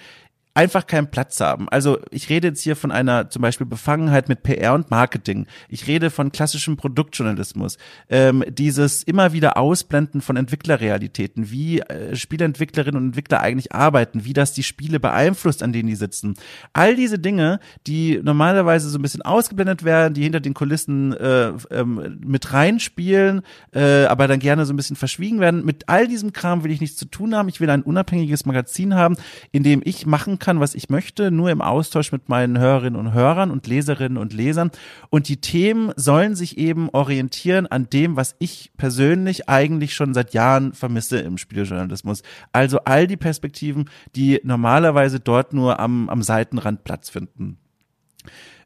einfach 0.59 0.89
keinen 0.89 1.09
Platz 1.09 1.41
haben. 1.41 1.69
Also 1.69 2.01
ich 2.11 2.31
rede 2.31 2.49
jetzt 2.49 2.63
hier 2.63 2.75
von 2.75 2.91
einer 2.91 3.31
zum 3.31 3.43
Beispiel 3.43 3.65
Befangenheit 3.65 4.29
mit 4.29 4.43
PR 4.43 4.75
und 4.75 4.91
Marketing. 4.91 5.47
Ich 5.69 5.87
rede 5.87 6.11
von 6.11 6.33
klassischem 6.33 6.77
Produktjournalismus. 6.77 7.79
Ähm, 8.09 8.43
dieses 8.49 9.05
immer 9.05 9.33
wieder 9.33 9.57
Ausblenden 9.57 10.21
von 10.21 10.37
Entwicklerrealitäten, 10.37 11.53
wie 11.53 11.79
äh, 11.79 12.17
Spieleentwicklerinnen 12.17 13.01
und 13.01 13.07
Entwickler 13.11 13.41
eigentlich 13.41 13.73
arbeiten, 13.73 14.25
wie 14.25 14.33
das 14.33 14.53
die 14.53 14.65
Spiele 14.65 14.99
beeinflusst, 14.99 15.63
an 15.63 15.73
denen 15.73 15.89
die 15.89 15.95
sitzen. 15.95 16.35
All 16.73 16.97
diese 16.97 17.21
Dinge, 17.21 17.61
die 17.87 18.19
normalerweise 18.21 18.89
so 18.89 18.99
ein 18.99 19.03
bisschen 19.03 19.23
ausgeblendet 19.23 19.85
werden, 19.85 20.15
die 20.15 20.25
hinter 20.25 20.41
den 20.41 20.55
Kulissen 20.55 21.13
äh, 21.13 21.53
ähm, 21.71 22.19
mit 22.27 22.53
reinspielen, 22.53 23.43
äh, 23.73 24.07
aber 24.07 24.27
dann 24.27 24.41
gerne 24.41 24.67
so 24.67 24.73
ein 24.73 24.77
bisschen 24.77 24.97
verschwiegen 24.97 25.39
werden. 25.39 25.65
Mit 25.65 25.89
all 25.89 26.09
diesem 26.09 26.33
Kram 26.33 26.65
will 26.65 26.73
ich 26.73 26.81
nichts 26.81 26.97
zu 26.97 27.05
tun 27.05 27.37
haben. 27.37 27.49
Ich 27.49 27.61
will 27.61 27.71
ein 27.71 27.83
unabhängiges 27.83 28.45
Magazin 28.45 28.97
haben, 28.97 29.17
in 29.53 29.63
dem 29.63 29.83
ich 29.85 30.05
machen 30.05 30.41
kann, 30.41 30.48
kann, 30.49 30.61
was 30.61 30.75
ich 30.75 30.89
möchte, 30.89 31.31
nur 31.31 31.51
im 31.51 31.61
Austausch 31.61 32.11
mit 32.11 32.31
meinen 32.31 32.59
Hörerinnen 32.59 32.99
und 32.99 33.13
Hörern 33.13 33.51
und 33.51 33.67
Leserinnen 33.67 34.17
und 34.17 34.33
Lesern. 34.33 34.71
Und 35.11 35.29
die 35.29 35.43
Themen 35.43 35.93
sollen 35.95 36.35
sich 36.35 36.57
eben 36.57 36.89
orientieren 36.89 37.67
an 37.67 37.91
dem, 37.91 38.17
was 38.17 38.35
ich 38.39 38.73
persönlich 38.79 39.47
eigentlich 39.47 39.95
schon 39.95 40.15
seit 40.15 40.33
Jahren 40.33 40.73
vermisse 40.73 41.19
im 41.19 41.37
Spieljournalismus. 41.37 42.23
Also 42.51 42.79
all 42.87 43.07
die 43.07 43.19
Perspektiven, 43.19 43.91
die 44.17 44.41
normalerweise 44.43 45.21
dort 45.21 45.53
nur 45.53 45.79
am, 45.81 46.09
am 46.09 46.23
Seitenrand 46.23 46.83
Platz 46.83 47.11
finden. 47.11 47.59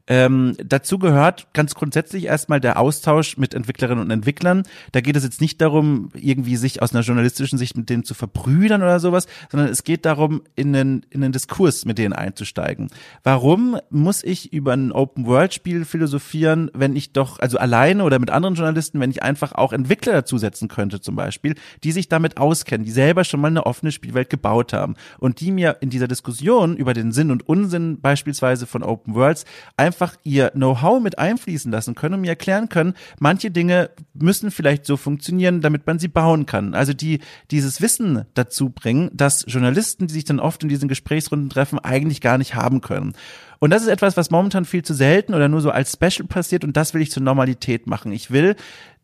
Ähm, 0.05 0.57
dazu 0.61 0.99
gehört 0.99 1.47
ganz 1.53 1.75
grundsätzlich 1.75 2.25
erstmal 2.25 2.59
der 2.59 2.77
Austausch 2.77 3.37
mit 3.37 3.53
Entwicklerinnen 3.53 4.03
und 4.03 4.11
Entwicklern. 4.11 4.63
Da 4.91 4.99
geht 4.99 5.15
es 5.15 5.23
jetzt 5.23 5.39
nicht 5.39 5.61
darum, 5.61 6.09
irgendwie 6.13 6.57
sich 6.57 6.81
aus 6.81 6.93
einer 6.93 7.03
journalistischen 7.03 7.57
Sicht 7.57 7.77
mit 7.77 7.89
denen 7.89 8.03
zu 8.03 8.13
verbrüdern 8.13 8.81
oder 8.81 8.99
sowas, 8.99 9.27
sondern 9.49 9.69
es 9.69 9.85
geht 9.85 10.05
darum, 10.05 10.41
in 10.55 10.73
den, 10.73 11.05
in 11.09 11.21
den 11.21 11.31
Diskurs 11.31 11.85
mit 11.85 11.97
denen 11.97 12.11
einzusteigen. 12.11 12.89
Warum 13.23 13.77
muss 13.89 14.25
ich 14.25 14.51
über 14.51 14.73
ein 14.73 14.91
Open-World-Spiel 14.91 15.85
philosophieren, 15.85 16.69
wenn 16.73 16.97
ich 16.97 17.13
doch, 17.13 17.39
also 17.39 17.57
alleine 17.57 18.03
oder 18.03 18.19
mit 18.19 18.29
anderen 18.29 18.55
Journalisten, 18.55 18.99
wenn 18.99 19.11
ich 19.11 19.23
einfach 19.23 19.53
auch 19.53 19.71
Entwickler 19.71 20.11
dazusetzen 20.11 20.67
könnte 20.67 20.99
zum 20.99 21.15
Beispiel, 21.15 21.55
die 21.85 21.93
sich 21.93 22.09
damit 22.09 22.37
auskennen, 22.37 22.85
die 22.85 22.91
selber 22.91 23.23
schon 23.23 23.39
mal 23.39 23.47
eine 23.47 23.65
offene 23.65 23.93
Spielwelt 23.93 24.29
gebaut 24.29 24.73
haben 24.73 24.95
und 25.19 25.39
die 25.39 25.51
mir 25.51 25.77
in 25.79 25.89
dieser 25.89 26.09
Diskussion 26.09 26.75
über 26.75 26.93
den 26.93 27.13
Sinn 27.13 27.31
und 27.31 27.47
Unsinn 27.47 28.01
beispielsweise 28.01 28.67
von 28.67 28.83
Open 28.83 29.15
Worlds 29.15 29.45
einfach 29.77 29.92
einfach 29.93 30.15
ihr 30.23 30.49
Know-how 30.51 30.99
mit 30.99 31.19
einfließen 31.19 31.71
lassen 31.71 31.93
können 31.93 32.15
und 32.15 32.21
mir 32.21 32.29
erklären 32.29 32.67
können, 32.67 32.95
manche 33.19 33.51
Dinge 33.51 33.91
müssen 34.13 34.49
vielleicht 34.49 34.85
so 34.85 34.97
funktionieren, 34.97 35.61
damit 35.61 35.85
man 35.85 35.99
sie 35.99 36.07
bauen 36.07 36.47
kann. 36.47 36.73
Also 36.73 36.93
die 36.93 37.19
dieses 37.51 37.79
Wissen 37.79 38.25
dazu 38.33 38.69
bringen, 38.69 39.11
dass 39.13 39.45
Journalisten, 39.47 40.07
die 40.07 40.13
sich 40.13 40.25
dann 40.25 40.39
oft 40.39 40.63
in 40.63 40.69
diesen 40.69 40.89
Gesprächsrunden 40.89 41.49
treffen, 41.49 41.77
eigentlich 41.77 42.21
gar 42.21 42.39
nicht 42.39 42.55
haben 42.55 42.81
können. 42.81 43.13
Und 43.59 43.69
das 43.69 43.83
ist 43.83 43.87
etwas, 43.87 44.17
was 44.17 44.31
momentan 44.31 44.65
viel 44.65 44.83
zu 44.83 44.93
selten 44.93 45.33
oder 45.35 45.47
nur 45.47 45.61
so 45.61 45.69
als 45.69 45.93
Special 45.93 46.27
passiert 46.27 46.63
und 46.63 46.75
das 46.75 46.93
will 46.93 47.01
ich 47.01 47.11
zur 47.11 47.23
Normalität 47.23 47.87
machen. 47.87 48.11
Ich 48.11 48.31
will 48.31 48.55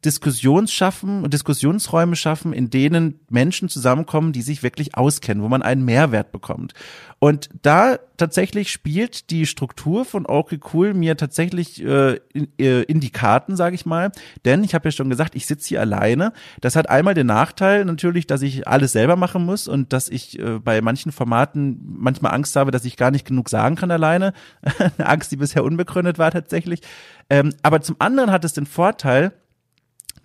Diskussions 0.06 0.72
schaffen, 0.72 1.30
Diskussionsräume 1.30 2.16
schaffen, 2.16 2.54
in 2.54 2.70
denen 2.70 3.20
Menschen 3.30 3.68
zusammenkommen, 3.68 4.32
die 4.32 4.42
sich 4.42 4.64
wirklich 4.64 4.96
auskennen, 4.96 5.44
wo 5.44 5.50
man 5.50 5.62
einen 5.62 5.84
Mehrwert 5.84 6.32
bekommt. 6.32 6.74
Und 7.20 7.50
da 7.62 8.00
tatsächlich 8.16 8.72
spielt 8.72 9.30
die 9.30 9.46
Struktur 9.46 10.06
von 10.06 10.26
Okay 10.26 10.60
Cool 10.74 10.94
mir 10.94 11.18
tatsächlich 11.18 11.84
äh, 11.84 12.20
in, 12.34 12.48
äh, 12.58 12.84
in 12.84 13.02
die 13.02 13.10
Karten, 13.10 13.58
sage 13.58 13.76
ich 13.76 13.86
mal. 13.86 14.12
Denn 14.46 14.64
ich 14.64 14.74
habe 14.74 14.88
ja 14.88 14.92
schon 14.92 15.10
gesagt, 15.10 15.36
ich 15.36 15.46
sitze 15.46 15.68
hier 15.68 15.82
alleine. 15.82 16.32
Das 16.62 16.78
hat 16.78 16.90
einmal 16.90 17.14
den 17.14 17.28
Nachteil 17.28 17.84
natürlich, 17.84 18.26
dass 18.26 18.42
ich 18.42 18.70
alles 18.70 18.94
selber 18.94 19.18
machen 19.18 19.46
muss 19.46 19.68
und 19.68 19.92
dass 19.92 20.08
ich 20.08 20.40
äh, 20.40 20.60
bei 20.60 20.80
manchen 20.80 21.12
Formaten 21.12 21.82
manchmal 22.00 22.34
Angst 22.34 22.56
habe, 22.56 22.72
dass 22.72 22.86
ich 22.86 22.96
gar 22.96 23.12
nicht 23.12 23.28
genug 23.28 23.50
sagen 23.50 23.76
kann 23.76 23.92
alleine. 23.92 24.32
Eine 24.80 25.08
Angst, 25.08 25.32
die 25.34 25.38
bisher 25.38 25.66
unbegründet 25.66 26.20
war 26.20 26.32
tatsächlich. 26.32 26.82
Ähm, 27.30 27.54
aber 27.64 27.82
zum 27.82 27.98
anderen 28.00 28.32
hat 28.32 28.46
es 28.46 28.54
den 28.54 28.66
Vorteil, 28.66 29.34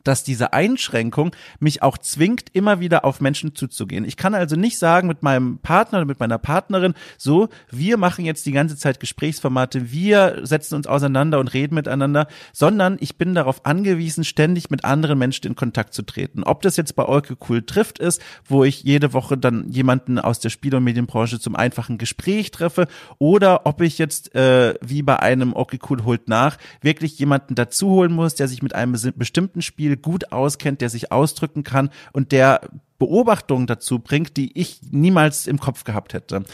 dass 0.04 0.22
diese 0.22 0.52
Einschränkung 0.52 1.34
mich 1.58 1.82
auch 1.82 1.98
zwingt, 1.98 2.44
immer 2.52 2.80
wieder 2.80 3.04
auf 3.04 3.20
Menschen 3.20 3.54
zuzugehen. 3.54 4.04
Ich 4.04 4.16
kann 4.16 4.34
also 4.34 4.56
nicht 4.56 4.78
sagen 4.78 5.08
mit 5.08 5.22
meinem 5.22 5.58
Partner 5.58 5.98
oder 5.98 6.06
mit 6.06 6.20
meiner 6.20 6.38
Partnerin, 6.38 6.94
so, 7.18 7.48
wir 7.70 7.96
machen 7.96 8.24
jetzt 8.24 8.46
die 8.46 8.52
ganze 8.52 8.76
Zeit 8.76 9.00
Gesprächsformate, 9.00 9.90
wir 9.90 10.40
setzen 10.42 10.76
uns 10.76 10.86
auseinander 10.86 11.40
und 11.40 11.52
reden 11.52 11.74
miteinander, 11.74 12.28
sondern 12.52 12.98
ich 13.00 13.16
bin 13.16 13.34
darauf 13.34 13.66
angewiesen, 13.66 14.24
ständig 14.24 14.70
mit 14.70 14.84
anderen 14.84 15.18
Menschen 15.18 15.46
in 15.46 15.56
Kontakt 15.56 15.94
zu 15.94 16.02
treten. 16.02 16.44
Ob 16.44 16.62
das 16.62 16.76
jetzt 16.76 16.94
bei 16.94 17.04
Olke 17.04 17.36
Cool 17.48 17.62
trifft 17.62 17.98
ist, 17.98 18.20
wo 18.46 18.64
ich 18.64 18.82
jede 18.84 19.12
Woche 19.12 19.38
dann 19.38 19.68
jemanden 19.70 20.18
aus 20.18 20.38
der 20.38 20.50
Spiel- 20.50 20.74
und 20.74 20.84
Medienbranche 20.84 21.40
zum 21.40 21.56
einfachen 21.56 21.98
Gespräch 21.98 22.50
treffe, 22.50 22.86
oder 23.18 23.66
ob 23.66 23.80
ich 23.80 23.98
jetzt 23.98 24.34
äh, 24.34 24.74
wie 24.80 25.02
bei 25.02 25.18
einem 25.20 25.54
Olke 25.54 25.78
Cool 25.88 26.04
holt 26.04 26.28
nach 26.28 26.58
wirklich 26.82 27.18
jemanden 27.18 27.54
dazu 27.54 27.88
holen 27.88 28.12
muss, 28.12 28.34
der 28.34 28.48
sich 28.48 28.62
mit 28.62 28.74
einem 28.74 28.94
bestimmten 29.16 29.62
Spiel 29.62 29.93
Spiel 29.94 30.02
gut 30.02 30.33
auskennt, 30.33 30.80
der 30.80 30.90
sich 30.90 31.12
ausdrücken 31.12 31.62
kann 31.62 31.90
und 32.12 32.33
der 32.33 32.61
Beobachtungen 32.98 33.66
dazu 33.66 33.98
bringt, 33.98 34.37
die 34.37 34.59
ich 34.59 34.80
niemals 34.90 35.46
im 35.46 35.59
Kopf 35.59 35.85
gehabt 35.85 36.14
hätte. 36.14 36.44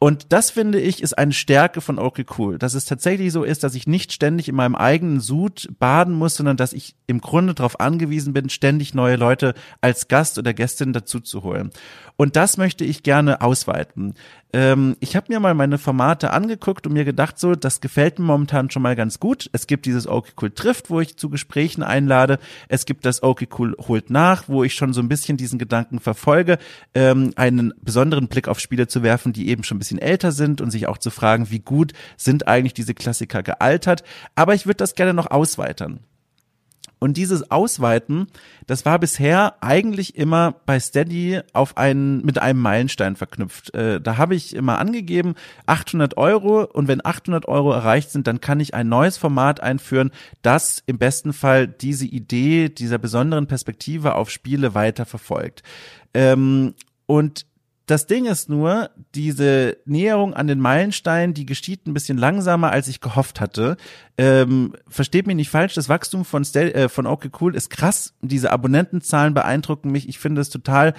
Und 0.00 0.32
das 0.32 0.50
finde 0.50 0.80
ich 0.80 1.02
ist 1.02 1.18
eine 1.18 1.32
Stärke 1.32 1.80
von 1.80 1.98
Okay 1.98 2.24
Cool, 2.38 2.58
dass 2.58 2.74
es 2.74 2.84
tatsächlich 2.84 3.32
so 3.32 3.42
ist, 3.42 3.64
dass 3.64 3.74
ich 3.74 3.88
nicht 3.88 4.12
ständig 4.12 4.48
in 4.48 4.54
meinem 4.54 4.76
eigenen 4.76 5.18
Sud 5.18 5.68
baden 5.80 6.14
muss, 6.14 6.36
sondern 6.36 6.56
dass 6.56 6.72
ich 6.72 6.94
im 7.08 7.20
Grunde 7.20 7.54
darauf 7.54 7.80
angewiesen 7.80 8.32
bin, 8.32 8.48
ständig 8.48 8.94
neue 8.94 9.16
Leute 9.16 9.54
als 9.80 10.06
Gast 10.06 10.38
oder 10.38 10.54
Gästin 10.54 10.92
dazu. 10.92 11.18
Und 12.16 12.36
das 12.36 12.58
möchte 12.58 12.84
ich 12.84 13.02
gerne 13.02 13.40
ausweiten. 13.40 14.14
Ähm, 14.52 14.96
ich 15.00 15.14
habe 15.14 15.26
mir 15.28 15.40
mal 15.40 15.54
meine 15.54 15.78
Formate 15.78 16.30
angeguckt 16.30 16.86
und 16.86 16.92
mir 16.92 17.04
gedacht, 17.04 17.38
so, 17.38 17.54
das 17.54 17.80
gefällt 17.80 18.18
mir 18.18 18.24
momentan 18.24 18.70
schon 18.70 18.82
mal 18.82 18.96
ganz 18.96 19.20
gut. 19.20 19.48
Es 19.52 19.66
gibt 19.66 19.86
dieses 19.86 20.06
Okay 20.06 20.32
Cool 20.40 20.50
trifft, 20.50 20.90
wo 20.90 21.00
ich 21.00 21.16
zu 21.16 21.28
Gesprächen 21.28 21.82
einlade. 21.82 22.38
Es 22.68 22.86
gibt 22.86 23.04
das 23.04 23.22
Okay 23.22 23.48
Cool 23.58 23.76
holt 23.86 24.10
nach, 24.10 24.48
wo 24.48 24.64
ich 24.64 24.74
schon 24.74 24.92
so 24.92 25.00
ein 25.00 25.08
bisschen 25.08 25.36
diesen 25.36 25.58
Gedanken 25.58 26.00
verfolge, 26.00 26.58
ähm, 26.94 27.32
einen 27.36 27.74
besonderen 27.82 28.28
Blick 28.28 28.48
auf 28.48 28.60
Spiele 28.60 28.88
zu 28.88 29.02
werfen, 29.02 29.32
die 29.32 29.48
eben 29.48 29.64
schon 29.64 29.76
ein 29.76 29.80
bisschen 29.80 29.87
älter 29.96 30.32
sind 30.32 30.60
und 30.60 30.70
sich 30.70 30.86
auch 30.88 30.98
zu 30.98 31.08
fragen, 31.08 31.50
wie 31.50 31.60
gut 31.60 31.94
sind 32.18 32.46
eigentlich 32.46 32.74
diese 32.74 32.92
Klassiker 32.92 33.42
gealtert. 33.42 34.04
Aber 34.34 34.54
ich 34.54 34.66
würde 34.66 34.76
das 34.76 34.94
gerne 34.94 35.14
noch 35.14 35.30
ausweitern. 35.30 36.00
Und 37.00 37.16
dieses 37.16 37.50
Ausweiten, 37.50 38.26
das 38.66 38.84
war 38.84 38.98
bisher 38.98 39.62
eigentlich 39.62 40.16
immer 40.16 40.56
bei 40.66 40.80
Steady 40.80 41.40
auf 41.52 41.76
einen, 41.76 42.24
mit 42.24 42.38
einem 42.38 42.60
Meilenstein 42.60 43.14
verknüpft. 43.14 43.72
Äh, 43.74 44.00
da 44.00 44.16
habe 44.16 44.34
ich 44.34 44.54
immer 44.54 44.78
angegeben, 44.78 45.34
800 45.66 46.16
Euro 46.16 46.64
und 46.64 46.88
wenn 46.88 47.04
800 47.04 47.46
Euro 47.46 47.72
erreicht 47.72 48.10
sind, 48.10 48.26
dann 48.26 48.40
kann 48.40 48.58
ich 48.58 48.74
ein 48.74 48.88
neues 48.88 49.16
Format 49.16 49.60
einführen, 49.60 50.10
das 50.42 50.82
im 50.86 50.98
besten 50.98 51.32
Fall 51.32 51.68
diese 51.68 52.06
Idee 52.06 52.68
dieser 52.68 52.98
besonderen 52.98 53.46
Perspektive 53.46 54.16
auf 54.16 54.30
Spiele 54.30 54.74
weiter 54.74 55.06
verfolgt. 55.06 55.62
Ähm, 56.14 56.74
und 57.06 57.46
das 57.90 58.06
Ding 58.06 58.26
ist 58.26 58.50
nur, 58.50 58.90
diese 59.14 59.78
Näherung 59.86 60.34
an 60.34 60.46
den 60.46 60.60
Meilenstein, 60.60 61.32
die 61.32 61.46
geschieht 61.46 61.86
ein 61.86 61.94
bisschen 61.94 62.18
langsamer, 62.18 62.70
als 62.70 62.86
ich 62.86 63.00
gehofft 63.00 63.40
hatte. 63.40 63.78
Ähm, 64.18 64.74
versteht 64.88 65.26
mich 65.26 65.36
nicht 65.36 65.48
falsch, 65.48 65.72
das 65.72 65.88
Wachstum 65.88 66.26
von, 66.26 66.44
Stel 66.44 66.70
äh, 66.72 66.88
von 66.90 67.06
Okay 67.06 67.30
Cool 67.40 67.54
ist 67.54 67.70
krass. 67.70 68.14
Diese 68.20 68.52
Abonnentenzahlen 68.52 69.32
beeindrucken 69.32 69.90
mich. 69.90 70.06
Ich 70.06 70.18
finde 70.18 70.42
es 70.42 70.50
total 70.50 70.92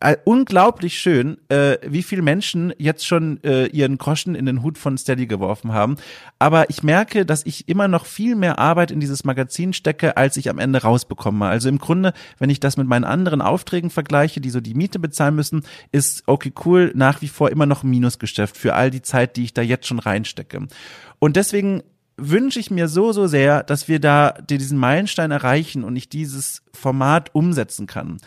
äh, 0.00 0.16
unglaublich 0.24 0.98
schön, 0.98 1.38
äh, 1.48 1.78
wie 1.86 2.02
viele 2.02 2.20
Menschen 2.20 2.74
jetzt 2.76 3.06
schon 3.06 3.42
äh, 3.42 3.66
ihren 3.68 3.96
Groschen 3.96 4.34
in 4.34 4.44
den 4.44 4.62
Hut 4.62 4.76
von 4.76 4.98
Steady 4.98 5.26
geworfen 5.26 5.72
haben. 5.72 5.96
Aber 6.38 6.68
ich 6.68 6.82
merke, 6.82 7.24
dass 7.24 7.46
ich 7.46 7.66
immer 7.68 7.88
noch 7.88 8.04
viel 8.04 8.34
mehr 8.36 8.58
Arbeit 8.58 8.90
in 8.90 9.00
dieses 9.00 9.24
Magazin 9.24 9.72
stecke, 9.72 10.18
als 10.18 10.36
ich 10.36 10.50
am 10.50 10.58
Ende 10.58 10.82
rausbekomme. 10.82 11.46
Also 11.46 11.70
im 11.70 11.78
Grunde, 11.78 12.12
wenn 12.38 12.50
ich 12.50 12.60
das 12.60 12.76
mit 12.76 12.86
meinen 12.86 13.04
anderen 13.04 13.40
Aufträgen 13.40 13.88
vergleiche, 13.88 14.42
die 14.42 14.50
so 14.50 14.60
die 14.60 14.74
Miete 14.74 14.98
bezahlen 14.98 15.34
müssen, 15.34 15.62
ist 15.92 16.24
okay 16.26 16.52
cool 16.66 16.92
nach 16.94 17.22
wie 17.22 17.28
vor 17.28 17.50
immer 17.50 17.66
noch 17.66 17.82
ein 17.82 17.90
Minusgeschäft 17.90 18.56
für 18.56 18.74
all 18.74 18.90
die 18.90 19.02
Zeit, 19.02 19.36
die 19.36 19.44
ich 19.44 19.54
da 19.54 19.62
jetzt 19.62 19.86
schon 19.86 19.98
reinstecke. 19.98 20.66
Und 21.20 21.36
deswegen 21.36 21.82
wünsche 22.18 22.60
ich 22.60 22.70
mir 22.70 22.88
so, 22.88 23.12
so 23.12 23.26
sehr, 23.26 23.62
dass 23.62 23.88
wir 23.88 23.98
da 23.98 24.32
diesen 24.32 24.78
Meilenstein 24.78 25.30
erreichen 25.30 25.84
und 25.84 25.96
ich 25.96 26.10
dieses 26.10 26.62
Format 26.74 27.34
umsetzen 27.34 27.86
kann. 27.86 28.18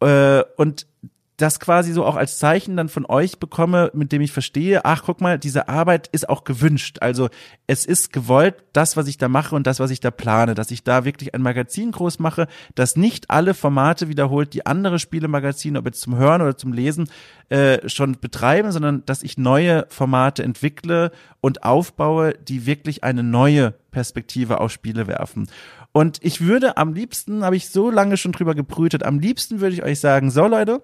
Äh, 0.00 0.42
und 0.56 0.86
das 1.36 1.60
quasi 1.60 1.92
so 1.92 2.04
auch 2.04 2.16
als 2.16 2.38
Zeichen 2.38 2.76
dann 2.76 2.88
von 2.88 3.04
euch 3.06 3.38
bekomme, 3.38 3.90
mit 3.94 4.10
dem 4.10 4.22
ich 4.22 4.32
verstehe, 4.32 4.84
ach 4.84 5.02
guck 5.04 5.20
mal, 5.20 5.38
diese 5.38 5.68
Arbeit 5.68 6.08
ist 6.08 6.28
auch 6.28 6.44
gewünscht. 6.44 6.98
Also 7.02 7.28
es 7.66 7.84
ist 7.84 8.12
gewollt, 8.12 8.54
das, 8.72 8.96
was 8.96 9.06
ich 9.06 9.18
da 9.18 9.28
mache 9.28 9.54
und 9.54 9.66
das, 9.66 9.78
was 9.78 9.90
ich 9.90 10.00
da 10.00 10.10
plane, 10.10 10.54
dass 10.54 10.70
ich 10.70 10.82
da 10.82 11.04
wirklich 11.04 11.34
ein 11.34 11.42
Magazin 11.42 11.92
groß 11.92 12.20
mache, 12.20 12.48
das 12.74 12.96
nicht 12.96 13.30
alle 13.30 13.52
Formate 13.52 14.08
wiederholt, 14.08 14.54
die 14.54 14.64
andere 14.64 14.98
Spielemagazine, 14.98 15.78
ob 15.78 15.86
jetzt 15.86 16.00
zum 16.00 16.16
Hören 16.16 16.40
oder 16.40 16.56
zum 16.56 16.72
Lesen, 16.72 17.10
äh, 17.50 17.86
schon 17.88 18.18
betreiben, 18.18 18.72
sondern 18.72 19.04
dass 19.04 19.22
ich 19.22 19.36
neue 19.36 19.86
Formate 19.90 20.42
entwickle 20.42 21.12
und 21.42 21.64
aufbaue, 21.64 22.32
die 22.32 22.64
wirklich 22.64 23.04
eine 23.04 23.22
neue 23.22 23.74
Perspektive 23.90 24.60
auf 24.60 24.72
Spiele 24.72 25.06
werfen. 25.06 25.48
Und 25.96 26.18
ich 26.20 26.42
würde 26.42 26.76
am 26.76 26.92
liebsten, 26.92 27.42
habe 27.42 27.56
ich 27.56 27.70
so 27.70 27.90
lange 27.90 28.18
schon 28.18 28.32
drüber 28.32 28.54
gebrütet, 28.54 29.02
am 29.02 29.18
liebsten 29.18 29.60
würde 29.60 29.76
ich 29.76 29.82
euch 29.82 29.98
sagen, 29.98 30.30
so 30.30 30.46
Leute, 30.46 30.82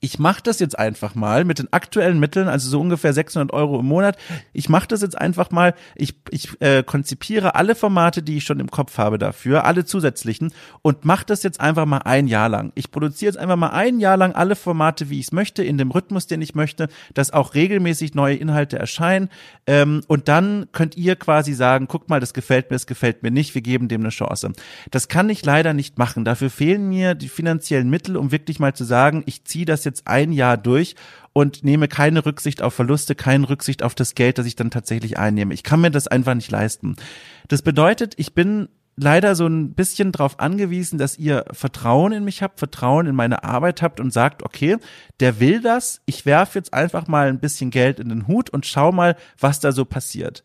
ich 0.00 0.18
mache 0.18 0.42
das 0.42 0.60
jetzt 0.60 0.78
einfach 0.78 1.14
mal 1.14 1.44
mit 1.44 1.58
den 1.58 1.70
aktuellen 1.72 2.18
Mitteln, 2.18 2.48
also 2.48 2.70
so 2.70 2.80
ungefähr 2.80 3.12
600 3.12 3.52
Euro 3.52 3.80
im 3.80 3.86
Monat. 3.86 4.16
Ich 4.54 4.70
mache 4.70 4.88
das 4.88 5.02
jetzt 5.02 5.16
einfach 5.16 5.50
mal. 5.50 5.74
Ich, 5.94 6.14
ich 6.30 6.58
äh, 6.60 6.82
konzipiere 6.82 7.54
alle 7.54 7.74
Formate, 7.74 8.22
die 8.22 8.38
ich 8.38 8.44
schon 8.44 8.60
im 8.60 8.70
Kopf 8.70 8.96
habe 8.96 9.18
dafür, 9.18 9.64
alle 9.64 9.84
zusätzlichen 9.84 10.54
und 10.80 11.04
mache 11.04 11.26
das 11.26 11.42
jetzt 11.42 11.60
einfach 11.60 11.84
mal 11.84 11.98
ein 11.98 12.28
Jahr 12.28 12.48
lang. 12.48 12.72
Ich 12.76 12.90
produziere 12.90 13.32
jetzt 13.32 13.38
einfach 13.38 13.56
mal 13.56 13.70
ein 13.70 14.00
Jahr 14.00 14.16
lang 14.16 14.32
alle 14.32 14.56
Formate, 14.56 15.10
wie 15.10 15.20
ich 15.20 15.26
es 15.26 15.32
möchte, 15.32 15.62
in 15.62 15.76
dem 15.76 15.90
Rhythmus, 15.90 16.26
den 16.26 16.40
ich 16.40 16.54
möchte, 16.54 16.88
dass 17.12 17.34
auch 17.34 17.54
regelmäßig 17.54 18.14
neue 18.14 18.36
Inhalte 18.36 18.78
erscheinen. 18.78 19.28
Ähm, 19.66 20.00
und 20.06 20.28
dann 20.28 20.68
könnt 20.72 20.96
ihr 20.96 21.16
quasi 21.16 21.52
sagen, 21.52 21.88
guck 21.88 22.08
mal, 22.08 22.20
das 22.20 22.32
gefällt 22.32 22.70
mir, 22.70 22.76
das 22.76 22.86
gefällt 22.86 23.22
mir 23.22 23.30
nicht, 23.30 23.54
wir 23.54 23.62
geben 23.62 23.88
dem 23.88 24.00
eine 24.00 24.08
Chance. 24.08 24.52
Das 24.90 25.08
kann 25.08 25.28
ich 25.28 25.44
leider 25.44 25.74
nicht 25.74 25.98
machen. 25.98 26.24
Dafür 26.24 26.48
fehlen 26.48 26.88
mir 26.88 27.14
die 27.14 27.28
finanziellen 27.28 27.90
Mittel, 27.90 28.16
um 28.16 28.32
wirklich 28.32 28.58
mal 28.60 28.72
zu 28.72 28.84
sagen, 28.84 29.24
ich 29.26 29.44
ziehe 29.44 29.66
das 29.66 29.84
jetzt 29.84 29.89
jetzt 29.90 30.06
ein 30.06 30.32
Jahr 30.32 30.56
durch 30.56 30.94
und 31.32 31.62
nehme 31.64 31.88
keine 31.88 32.24
Rücksicht 32.24 32.62
auf 32.62 32.74
Verluste, 32.74 33.14
keine 33.14 33.48
Rücksicht 33.48 33.82
auf 33.82 33.94
das 33.94 34.14
Geld, 34.14 34.38
das 34.38 34.46
ich 34.46 34.56
dann 34.56 34.70
tatsächlich 34.70 35.18
einnehme. 35.18 35.54
Ich 35.54 35.62
kann 35.62 35.80
mir 35.80 35.90
das 35.90 36.08
einfach 36.08 36.34
nicht 36.34 36.50
leisten. 36.50 36.96
Das 37.48 37.62
bedeutet, 37.62 38.14
ich 38.16 38.34
bin 38.34 38.68
leider 38.96 39.34
so 39.34 39.46
ein 39.46 39.74
bisschen 39.74 40.12
darauf 40.12 40.40
angewiesen, 40.40 40.98
dass 40.98 41.18
ihr 41.18 41.44
Vertrauen 41.52 42.12
in 42.12 42.24
mich 42.24 42.42
habt, 42.42 42.58
Vertrauen 42.58 43.06
in 43.06 43.14
meine 43.14 43.44
Arbeit 43.44 43.82
habt 43.82 44.00
und 44.00 44.12
sagt, 44.12 44.42
okay, 44.42 44.76
der 45.20 45.40
will 45.40 45.60
das, 45.60 46.02
ich 46.06 46.26
werfe 46.26 46.58
jetzt 46.58 46.74
einfach 46.74 47.06
mal 47.06 47.28
ein 47.28 47.40
bisschen 47.40 47.70
Geld 47.70 48.00
in 48.00 48.08
den 48.08 48.26
Hut 48.26 48.50
und 48.50 48.66
schau 48.66 48.92
mal, 48.92 49.16
was 49.38 49.60
da 49.60 49.72
so 49.72 49.84
passiert. 49.84 50.42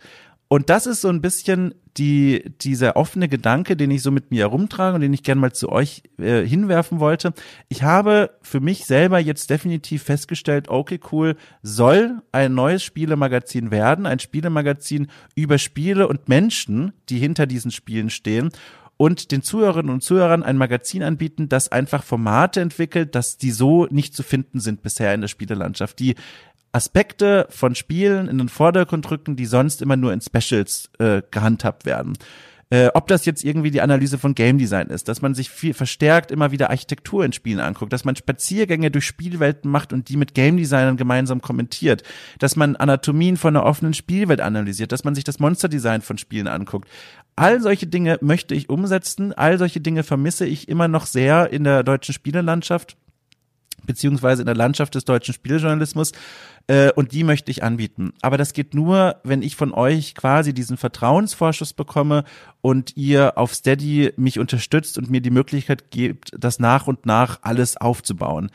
Und 0.56 0.70
das 0.70 0.88
ist 0.88 1.02
so 1.02 1.10
ein 1.10 1.20
bisschen 1.20 1.76
die, 1.98 2.54
dieser 2.62 2.96
offene 2.96 3.28
Gedanke, 3.28 3.76
den 3.76 3.92
ich 3.92 4.02
so 4.02 4.10
mit 4.10 4.32
mir 4.32 4.44
herumtrage 4.44 4.96
und 4.96 5.02
den 5.02 5.12
ich 5.12 5.22
gerne 5.22 5.42
mal 5.42 5.52
zu 5.52 5.68
euch 5.68 6.02
äh, 6.18 6.46
hinwerfen 6.46 7.02
wollte. 7.02 7.34
Ich 7.68 7.84
habe 7.84 8.30
für 8.42 8.62
mich 8.62 8.86
selber 8.86 9.20
jetzt 9.20 9.50
definitiv 9.50 10.04
festgestellt, 10.04 10.70
okay, 10.70 10.98
cool, 11.12 11.36
soll 11.62 12.22
ein 12.32 12.54
neues 12.54 12.84
Spielemagazin 12.84 13.70
werden, 13.70 14.06
ein 14.06 14.20
Spielemagazin 14.20 15.08
über 15.36 15.58
Spiele 15.58 16.08
und 16.08 16.30
Menschen, 16.30 16.94
die 17.10 17.20
hinter 17.20 17.48
diesen 17.48 17.72
Spielen 17.72 18.10
stehen 18.10 18.52
und 18.96 19.32
den 19.32 19.42
Zuhörerinnen 19.42 19.92
und 19.92 20.04
Zuhörern 20.04 20.42
ein 20.42 20.56
Magazin 20.56 21.04
anbieten, 21.04 21.50
das 21.50 21.70
einfach 21.70 22.02
Formate 22.02 22.62
entwickelt, 22.62 23.14
dass 23.14 23.38
die 23.38 23.52
so 23.52 23.88
nicht 23.88 24.16
zu 24.16 24.24
finden 24.24 24.62
sind 24.62 24.84
bisher 24.84 25.14
in 25.14 25.20
der 25.20 25.28
Spielelandschaft, 25.28 26.00
die 26.00 26.16
Aspekte 26.76 27.48
von 27.50 27.74
Spielen 27.74 28.28
in 28.28 28.38
den 28.38 28.50
Vordergrund 28.50 29.10
rücken, 29.10 29.38
die 29.38 29.46
sonst 29.46 29.82
immer 29.82 29.96
nur 29.96 30.12
in 30.12 30.20
Specials 30.20 30.90
äh, 31.00 31.22
gehandhabt 31.32 31.86
werden. 31.86 32.18
Äh, 32.70 32.90
ob 32.96 33.08
das 33.08 33.26
jetzt 33.26 33.46
irgendwie 33.46 33.72
die 33.72 33.82
Analyse 33.82 34.18
von 34.18 34.36
Game 34.36 34.58
Design 34.58 34.88
ist, 34.88 35.08
dass 35.08 35.22
man 35.22 35.36
sich 35.36 35.50
viel 35.50 35.74
verstärkt 35.74 36.32
immer 36.32 36.52
wieder 36.52 36.72
Architektur 36.72 37.24
in 37.24 37.32
Spielen 37.32 37.60
anguckt, 37.62 37.94
dass 37.94 38.04
man 38.04 38.18
Spaziergänge 38.18 38.92
durch 38.92 39.06
Spielwelten 39.06 39.72
macht 39.72 39.94
und 39.94 40.10
die 40.10 40.18
mit 40.18 40.34
Game 40.34 40.58
Designern 40.58 40.98
gemeinsam 40.98 41.42
kommentiert, 41.42 42.04
dass 42.40 42.58
man 42.58 42.76
Anatomien 42.76 43.38
von 43.38 43.56
einer 43.56 43.66
offenen 43.66 43.94
Spielwelt 43.94 44.42
analysiert, 44.42 44.92
dass 44.92 45.06
man 45.06 45.16
sich 45.16 45.24
das 45.24 45.40
Monsterdesign 45.40 46.02
von 46.02 46.18
Spielen 46.18 46.48
anguckt. 46.48 46.90
All 47.38 47.62
solche 47.62 47.88
Dinge 47.88 48.18
möchte 48.22 48.56
ich 48.56 48.68
umsetzen, 48.68 49.32
all 49.32 49.58
solche 49.60 49.80
Dinge 49.80 50.04
vermisse 50.04 50.46
ich 50.46 50.68
immer 50.68 50.90
noch 50.90 51.06
sehr 51.06 51.54
in 51.54 51.64
der 51.64 51.84
deutschen 51.84 52.14
Spielelandschaft 52.14 52.98
beziehungsweise 53.86 54.42
in 54.42 54.46
der 54.46 54.56
Landschaft 54.56 54.96
des 54.96 55.06
deutschen 55.06 55.34
Spieljournalismus 55.34 56.12
äh, 56.68 56.92
und 56.94 57.12
die 57.12 57.24
möchte 57.24 57.52
ich 57.52 57.64
anbieten. 57.64 58.14
Aber 58.22 58.38
das 58.38 58.54
geht 58.54 58.74
nur, 58.74 59.18
wenn 59.24 59.42
ich 59.42 59.56
von 59.56 59.74
euch 59.74 60.16
quasi 60.16 60.54
diesen 60.54 60.78
Vertrauensvorschuss 60.78 61.74
bekomme 61.74 62.24
und 62.62 62.98
ihr 62.98 63.38
auf 63.38 63.54
Steady 63.54 64.14
mich 64.18 64.40
unterstützt 64.40 64.98
und 64.98 65.10
mir 65.10 65.22
die 65.22 65.32
Möglichkeit 65.32 65.92
gibt, 65.92 66.32
das 66.38 66.60
nach 66.60 66.88
und 66.88 67.06
nach 67.06 67.40
alles 67.42 67.78
aufzubauen. 67.78 68.50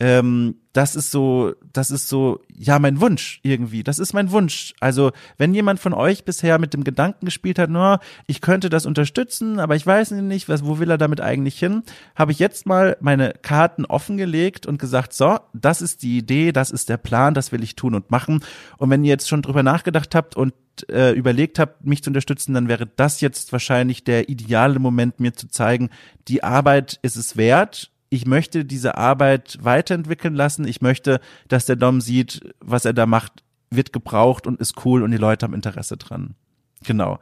Ähm, 0.00 0.56
das 0.72 0.96
ist 0.96 1.12
so, 1.12 1.54
das 1.72 1.92
ist 1.92 2.08
so, 2.08 2.40
ja, 2.52 2.80
mein 2.80 3.00
Wunsch 3.00 3.38
irgendwie. 3.44 3.84
Das 3.84 4.00
ist 4.00 4.12
mein 4.12 4.32
Wunsch. 4.32 4.74
Also, 4.80 5.12
wenn 5.38 5.54
jemand 5.54 5.78
von 5.78 5.94
euch 5.94 6.24
bisher 6.24 6.58
mit 6.58 6.74
dem 6.74 6.82
Gedanken 6.82 7.26
gespielt 7.26 7.60
hat, 7.60 7.70
nur, 7.70 8.00
ich 8.26 8.40
könnte 8.40 8.70
das 8.70 8.86
unterstützen, 8.86 9.60
aber 9.60 9.76
ich 9.76 9.86
weiß 9.86 10.10
nicht, 10.10 10.48
was, 10.48 10.64
wo 10.64 10.80
will 10.80 10.90
er 10.90 10.98
damit 10.98 11.20
eigentlich 11.20 11.58
hin, 11.60 11.84
habe 12.16 12.32
ich 12.32 12.40
jetzt 12.40 12.66
mal 12.66 12.96
meine 13.00 13.34
Karten 13.42 13.84
offengelegt 13.84 14.66
und 14.66 14.80
gesagt, 14.80 15.12
so, 15.12 15.38
das 15.52 15.80
ist 15.80 16.02
die 16.02 16.18
Idee, 16.18 16.50
das 16.50 16.72
ist 16.72 16.88
der 16.88 16.96
Plan, 16.96 17.34
das 17.34 17.52
will 17.52 17.62
ich 17.62 17.76
tun 17.76 17.94
und 17.94 18.10
machen. 18.10 18.42
Und 18.78 18.90
wenn 18.90 19.04
ihr 19.04 19.10
jetzt 19.10 19.28
schon 19.28 19.42
drüber 19.42 19.62
nachgedacht 19.62 20.16
habt 20.16 20.36
und 20.36 20.54
äh, 20.90 21.12
überlegt 21.12 21.60
habt, 21.60 21.86
mich 21.86 22.02
zu 22.02 22.10
unterstützen, 22.10 22.52
dann 22.52 22.66
wäre 22.66 22.86
das 22.96 23.20
jetzt 23.20 23.52
wahrscheinlich 23.52 24.02
der 24.02 24.28
ideale 24.28 24.80
Moment, 24.80 25.20
mir 25.20 25.34
zu 25.34 25.46
zeigen, 25.48 25.90
die 26.26 26.42
Arbeit 26.42 26.98
ist 27.02 27.14
es 27.14 27.36
wert 27.36 27.92
ich 28.14 28.26
möchte 28.26 28.64
diese 28.64 28.96
Arbeit 28.96 29.58
weiterentwickeln 29.60 30.34
lassen. 30.34 30.66
Ich 30.66 30.80
möchte, 30.80 31.20
dass 31.48 31.66
der 31.66 31.76
Dom 31.76 32.00
sieht, 32.00 32.40
was 32.60 32.84
er 32.84 32.92
da 32.92 33.06
macht, 33.06 33.42
wird 33.70 33.92
gebraucht 33.92 34.46
und 34.46 34.60
ist 34.60 34.84
cool 34.84 35.02
und 35.02 35.10
die 35.10 35.16
Leute 35.16 35.44
haben 35.44 35.54
Interesse 35.54 35.96
dran. 35.96 36.34
Genau. 36.84 37.18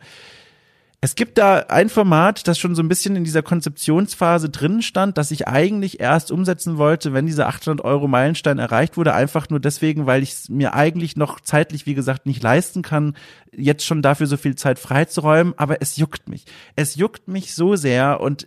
Es 1.05 1.17
gibt 1.17 1.37
da 1.37 1.65
ein 1.69 1.89
Format, 1.89 2.47
das 2.47 2.61
schon 2.61 2.77
so 2.77 2.83
ein 2.83 2.89
bisschen 2.89 3.17
in 3.17 3.25
dieser 3.25 3.43
Konzeptionsphase 3.43 4.51
drin 4.51 4.83
stand, 4.83 5.19
das 5.19 5.33
ich 5.33 5.49
eigentlich 5.49 5.99
erst 5.99 6.31
umsetzen 6.31 6.79
wollte, 6.79 7.13
wenn 7.13 7.27
dieser 7.27 7.49
800 7.49 7.85
Euro 7.85 8.07
Meilenstein 8.07 8.61
erreicht 8.61 8.97
wurde, 8.97 9.13
einfach 9.13 9.51
nur 9.51 9.59
deswegen, 9.59 10.07
weil 10.07 10.23
ich 10.23 10.33
es 10.33 10.49
mir 10.49 10.75
eigentlich 10.75 11.17
noch 11.17 11.41
zeitlich, 11.41 11.87
wie 11.87 11.95
gesagt, 11.95 12.27
nicht 12.27 12.41
leisten 12.41 12.83
kann, 12.83 13.17
jetzt 13.51 13.85
schon 13.85 14.01
dafür 14.01 14.29
so 14.29 14.37
viel 14.37 14.55
Zeit 14.55 14.79
freizuräumen, 14.79 15.55
aber 15.57 15.83
es 15.83 15.97
juckt 15.97 16.29
mich. 16.29 16.45
Es 16.77 16.95
juckt 16.95 17.27
mich 17.27 17.53
so 17.55 17.75
sehr 17.75 18.21
und 18.21 18.47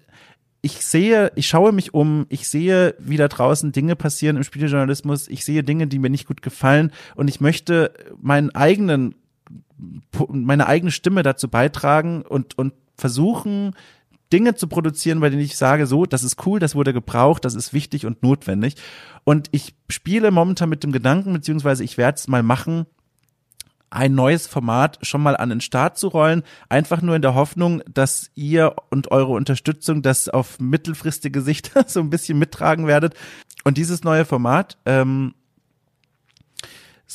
ich 0.66 0.84
sehe, 0.84 1.32
ich 1.36 1.48
schaue 1.48 1.72
mich 1.72 1.94
um, 1.94 2.26
ich 2.28 2.50
sehe, 2.50 2.96
wie 2.98 3.18
da 3.18 3.28
draußen 3.28 3.72
Dinge 3.72 3.96
passieren 3.96 4.36
im 4.36 4.42
Spielejournalismus, 4.42 5.28
ich 5.28 5.46
sehe 5.46 5.62
Dinge, 5.62 5.86
die 5.86 6.00
mir 6.00 6.10
nicht 6.10 6.26
gut 6.26 6.42
gefallen 6.42 6.92
und 7.14 7.28
ich 7.28 7.40
möchte 7.40 7.94
meinen 8.20 8.50
eigenen, 8.50 9.14
meine 10.28 10.66
eigene 10.66 10.90
Stimme 10.90 11.22
dazu 11.22 11.50
beitragen 11.50 12.24
und, 12.24 12.58
und 12.58 12.74
versuchen, 12.98 13.76
Dinge 14.34 14.56
zu 14.56 14.66
produzieren, 14.66 15.20
bei 15.20 15.30
denen 15.30 15.44
ich 15.44 15.56
sage, 15.56 15.86
so, 15.86 16.08
das 16.08 16.24
ist 16.24 16.44
cool, 16.48 16.60
das 16.60 16.74
wurde 16.74 16.94
gebraucht, 16.94 17.46
das 17.46 17.54
ist 17.54 17.72
wichtig 17.72 18.08
und 18.08 18.24
notwendig. 18.24 18.74
Und 19.24 19.50
ich 19.52 19.76
spiele 19.88 20.32
momentan 20.32 20.70
mit 20.70 20.84
dem 20.84 20.92
Gedanken, 20.92 21.32
beziehungsweise 21.32 21.84
ich 21.84 22.00
werde 22.00 22.16
es 22.16 22.28
mal 22.28 22.42
machen, 22.42 22.88
ein 23.90 24.16
neues 24.16 24.48
Format 24.48 25.00
schon 25.02 25.22
mal 25.22 25.38
an 25.38 25.50
den 25.50 25.62
Start 25.62 25.98
zu 25.98 26.08
rollen, 26.08 26.44
einfach 26.70 27.02
nur 27.02 27.16
in 27.16 27.22
der 27.22 27.36
Hoffnung, 27.36 27.82
dass 27.92 28.32
ihr 28.36 28.76
und 28.90 29.12
eure 29.12 29.34
Unterstützung 29.34 30.02
das 30.02 30.30
auf 30.30 30.60
mittelfristige 30.60 31.42
Sicht 31.42 31.72
so 31.88 32.00
ein 32.00 32.10
bisschen 32.10 32.38
mittragen 32.40 32.88
werdet. 32.88 33.16
Und 33.64 33.78
dieses 33.78 34.04
neue 34.04 34.26
Format 34.26 34.78
ähm, 34.86 35.34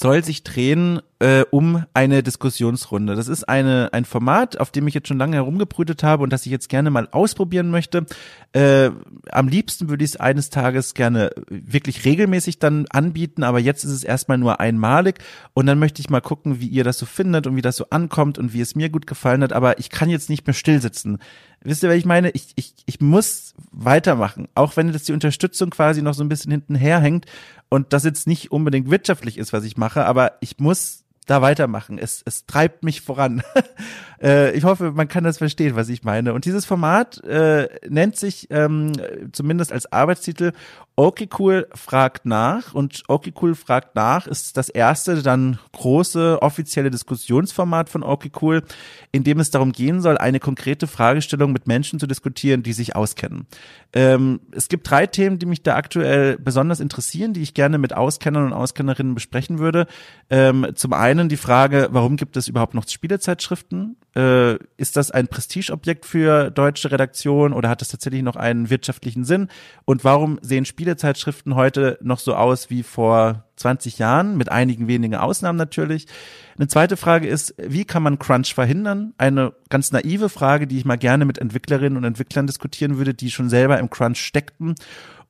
soll 0.00 0.24
sich 0.24 0.42
drehen 0.42 1.00
äh, 1.18 1.44
um 1.50 1.84
eine 1.92 2.22
Diskussionsrunde. 2.22 3.14
Das 3.14 3.28
ist 3.28 3.44
eine, 3.44 3.90
ein 3.92 4.06
Format, 4.06 4.58
auf 4.58 4.70
dem 4.70 4.88
ich 4.88 4.94
jetzt 4.94 5.08
schon 5.08 5.18
lange 5.18 5.36
herumgebrütet 5.36 6.02
habe 6.02 6.22
und 6.22 6.32
das 6.32 6.46
ich 6.46 6.52
jetzt 6.52 6.70
gerne 6.70 6.88
mal 6.90 7.08
ausprobieren 7.12 7.70
möchte. 7.70 8.06
Äh, 8.52 8.90
am 9.30 9.48
liebsten 9.48 9.90
würde 9.90 10.02
ich 10.02 10.12
es 10.12 10.16
eines 10.16 10.48
Tages 10.48 10.94
gerne 10.94 11.30
wirklich 11.50 12.06
regelmäßig 12.06 12.58
dann 12.58 12.86
anbieten, 12.88 13.42
aber 13.42 13.58
jetzt 13.58 13.84
ist 13.84 13.92
es 13.92 14.02
erstmal 14.02 14.38
nur 14.38 14.58
einmalig 14.58 15.18
und 15.52 15.66
dann 15.66 15.78
möchte 15.78 16.00
ich 16.00 16.08
mal 16.08 16.22
gucken, 16.22 16.60
wie 16.60 16.68
ihr 16.68 16.84
das 16.84 16.98
so 16.98 17.04
findet 17.04 17.46
und 17.46 17.56
wie 17.56 17.62
das 17.62 17.76
so 17.76 17.86
ankommt 17.90 18.38
und 18.38 18.54
wie 18.54 18.62
es 18.62 18.74
mir 18.74 18.88
gut 18.88 19.06
gefallen 19.06 19.42
hat, 19.42 19.52
aber 19.52 19.78
ich 19.78 19.90
kann 19.90 20.08
jetzt 20.08 20.30
nicht 20.30 20.46
mehr 20.46 20.54
stillsitzen. 20.54 21.18
Wisst 21.62 21.82
ihr, 21.82 21.90
was 21.90 21.96
ich 21.96 22.06
meine? 22.06 22.30
Ich, 22.30 22.52
ich, 22.56 22.74
ich 22.86 23.00
muss 23.00 23.54
weitermachen, 23.70 24.48
auch 24.54 24.76
wenn 24.76 24.88
jetzt 24.92 25.08
die 25.08 25.12
Unterstützung 25.12 25.70
quasi 25.70 26.00
noch 26.00 26.14
so 26.14 26.24
ein 26.24 26.28
bisschen 26.28 26.50
hinten 26.50 26.74
herhängt 26.74 27.26
und 27.68 27.92
das 27.92 28.04
jetzt 28.04 28.26
nicht 28.26 28.50
unbedingt 28.50 28.90
wirtschaftlich 28.90 29.36
ist, 29.36 29.52
was 29.52 29.64
ich 29.64 29.76
mache, 29.76 30.06
aber 30.06 30.38
ich 30.40 30.58
muss 30.58 31.04
da 31.26 31.42
weitermachen. 31.42 31.98
Es, 31.98 32.22
es 32.24 32.46
treibt 32.46 32.82
mich 32.82 33.02
voran. 33.02 33.42
äh, 34.22 34.52
ich 34.52 34.64
hoffe, 34.64 34.92
man 34.92 35.08
kann 35.08 35.24
das 35.24 35.38
verstehen, 35.38 35.76
was 35.76 35.88
ich 35.88 36.04
meine. 36.04 36.34
Und 36.34 36.44
dieses 36.44 36.64
Format 36.64 37.22
äh, 37.24 37.68
nennt 37.88 38.16
sich 38.16 38.48
ähm, 38.50 38.92
zumindest 39.32 39.72
als 39.72 39.90
Arbeitstitel 39.90 40.52
Okay 40.96 41.30
Cool 41.38 41.66
fragt 41.74 42.26
nach. 42.26 42.74
Und 42.74 43.04
Okay 43.08 43.32
Cool 43.40 43.54
fragt 43.54 43.94
nach 43.94 44.26
ist 44.26 44.58
das 44.58 44.68
erste 44.68 45.22
dann 45.22 45.58
große 45.72 46.42
offizielle 46.42 46.90
Diskussionsformat 46.90 47.88
von 47.88 48.02
Okay 48.02 48.30
Cool, 48.42 48.62
in 49.10 49.24
dem 49.24 49.40
es 49.40 49.50
darum 49.50 49.72
gehen 49.72 50.02
soll, 50.02 50.18
eine 50.18 50.40
konkrete 50.40 50.86
Fragestellung 50.86 51.52
mit 51.52 51.66
Menschen 51.66 51.98
zu 51.98 52.06
diskutieren, 52.06 52.62
die 52.62 52.74
sich 52.74 52.96
auskennen. 52.96 53.46
Ähm, 53.94 54.40
es 54.52 54.68
gibt 54.68 54.90
drei 54.90 55.06
Themen, 55.06 55.38
die 55.38 55.46
mich 55.46 55.62
da 55.62 55.76
aktuell 55.76 56.36
besonders 56.36 56.80
interessieren, 56.80 57.32
die 57.32 57.42
ich 57.42 57.54
gerne 57.54 57.78
mit 57.78 57.94
Auskennern 57.94 58.44
und 58.44 58.52
Auskennerinnen 58.52 59.14
besprechen 59.14 59.58
würde. 59.58 59.86
Ähm, 60.28 60.66
zum 60.74 60.92
einen 60.92 61.30
die 61.30 61.38
Frage, 61.38 61.88
warum 61.92 62.16
gibt 62.16 62.36
es 62.36 62.46
überhaupt 62.46 62.74
noch 62.74 62.86
Spielezeitschriften? 62.86 63.96
Äh, 64.16 64.56
ist 64.76 64.96
das 64.96 65.12
ein 65.12 65.28
Prestigeobjekt 65.28 66.04
für 66.04 66.50
deutsche 66.50 66.90
Redaktion 66.90 67.52
oder 67.52 67.68
hat 67.68 67.80
das 67.80 67.88
tatsächlich 67.88 68.22
noch 68.22 68.36
einen 68.36 68.68
wirtschaftlichen 68.68 69.24
Sinn? 69.24 69.48
Und 69.84 70.02
warum 70.02 70.38
sehen 70.42 70.64
Spielezeitschriften 70.64 71.54
heute 71.54 71.96
noch 72.02 72.18
so 72.18 72.34
aus 72.34 72.70
wie 72.70 72.82
vor 72.82 73.44
20 73.56 73.98
Jahren, 73.98 74.36
mit 74.36 74.50
einigen 74.50 74.88
wenigen 74.88 75.14
Ausnahmen 75.14 75.58
natürlich? 75.58 76.06
Eine 76.56 76.66
zweite 76.66 76.96
Frage 76.96 77.28
ist, 77.28 77.54
wie 77.58 77.84
kann 77.84 78.02
man 78.02 78.18
Crunch 78.18 78.52
verhindern? 78.52 79.14
Eine 79.16 79.52
ganz 79.68 79.92
naive 79.92 80.28
Frage, 80.28 80.66
die 80.66 80.78
ich 80.78 80.84
mal 80.84 80.98
gerne 80.98 81.24
mit 81.24 81.38
Entwicklerinnen 81.38 81.96
und 81.96 82.04
Entwicklern 82.04 82.48
diskutieren 82.48 82.98
würde, 82.98 83.14
die 83.14 83.30
schon 83.30 83.48
selber 83.48 83.78
im 83.78 83.90
Crunch 83.90 84.18
steckten. 84.18 84.74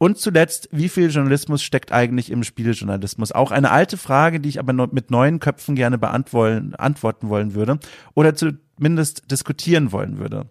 Und 0.02 0.16
zuletzt, 0.16 0.70
wie 0.72 0.88
viel 0.88 1.10
Journalismus 1.10 1.62
steckt 1.62 1.92
eigentlich 1.92 2.30
im 2.30 2.42
Spielejournalismus? 2.42 3.32
Auch 3.32 3.50
eine 3.50 3.70
alte 3.70 3.98
Frage, 3.98 4.40
die 4.40 4.48
ich 4.48 4.58
aber 4.58 4.72
mit 4.72 5.10
neuen 5.10 5.40
Köpfen 5.40 5.74
gerne 5.74 5.98
beantworten 5.98 7.28
wollen 7.28 7.52
würde 7.52 7.78
oder 8.14 8.34
zumindest 8.34 9.30
diskutieren 9.30 9.92
wollen 9.92 10.16
würde. 10.16 10.46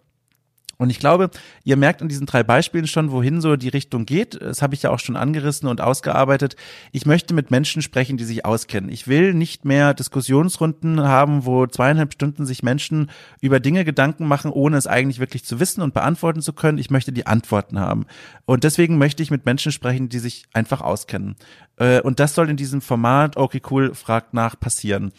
Und 0.82 0.90
ich 0.90 1.00
glaube, 1.00 1.30
ihr 1.66 1.76
merkt 1.76 2.02
an 2.02 2.08
diesen 2.08 2.26
drei 2.26 2.42
Beispielen 2.42 2.88
schon, 2.88 3.12
wohin 3.12 3.42
so 3.42 3.58
die 3.58 3.68
Richtung 3.68 4.06
geht. 4.06 4.42
Das 4.42 4.62
habe 4.62 4.76
ich 4.76 4.84
ja 4.84 4.92
auch 4.92 5.00
schon 5.00 5.18
angerissen 5.18 5.68
und 5.68 5.82
ausgearbeitet. 5.82 6.56
Ich 6.94 7.06
möchte 7.06 7.34
mit 7.34 7.52
Menschen 7.52 7.82
sprechen, 7.82 8.16
die 8.16 8.24
sich 8.24 8.46
auskennen. 8.46 8.90
Ich 8.90 9.06
will 9.10 9.34
nicht 9.34 9.66
mehr 9.66 9.94
Diskussionsrunden 9.94 11.02
haben, 11.02 11.46
wo 11.46 11.68
zweieinhalb 11.68 12.14
Stunden 12.14 12.46
sich 12.46 12.64
Menschen 12.64 13.12
über 13.42 13.60
Dinge 13.60 13.84
Gedanken 13.84 14.26
machen, 14.26 14.52
ohne 14.52 14.78
es 14.78 14.88
eigentlich 14.88 15.20
wirklich 15.20 15.44
zu 15.44 15.60
wissen 15.60 15.82
und 15.82 15.94
beantworten 15.94 16.42
zu 16.42 16.54
können. 16.54 16.78
Ich 16.78 16.90
möchte 16.90 17.12
die 17.12 17.28
Antworten 17.28 17.78
haben. 17.78 18.06
Und 18.46 18.64
deswegen 18.64 18.98
möchte 18.98 19.22
ich 19.22 19.32
mit 19.32 19.46
Menschen 19.46 19.74
sprechen, 19.74 20.08
die 20.08 20.20
sich 20.20 20.46
einfach 20.54 20.80
auskennen. 20.80 21.36
Äh, 21.80 22.02
und 22.02 22.20
das 22.20 22.36
soll 22.36 22.50
in 22.50 22.58
diesem 22.58 22.82
Format, 22.82 23.38
okay, 23.38 23.62
cool, 23.72 23.96
fragt 23.96 24.34
nach, 24.34 24.60
passieren. 24.60 25.12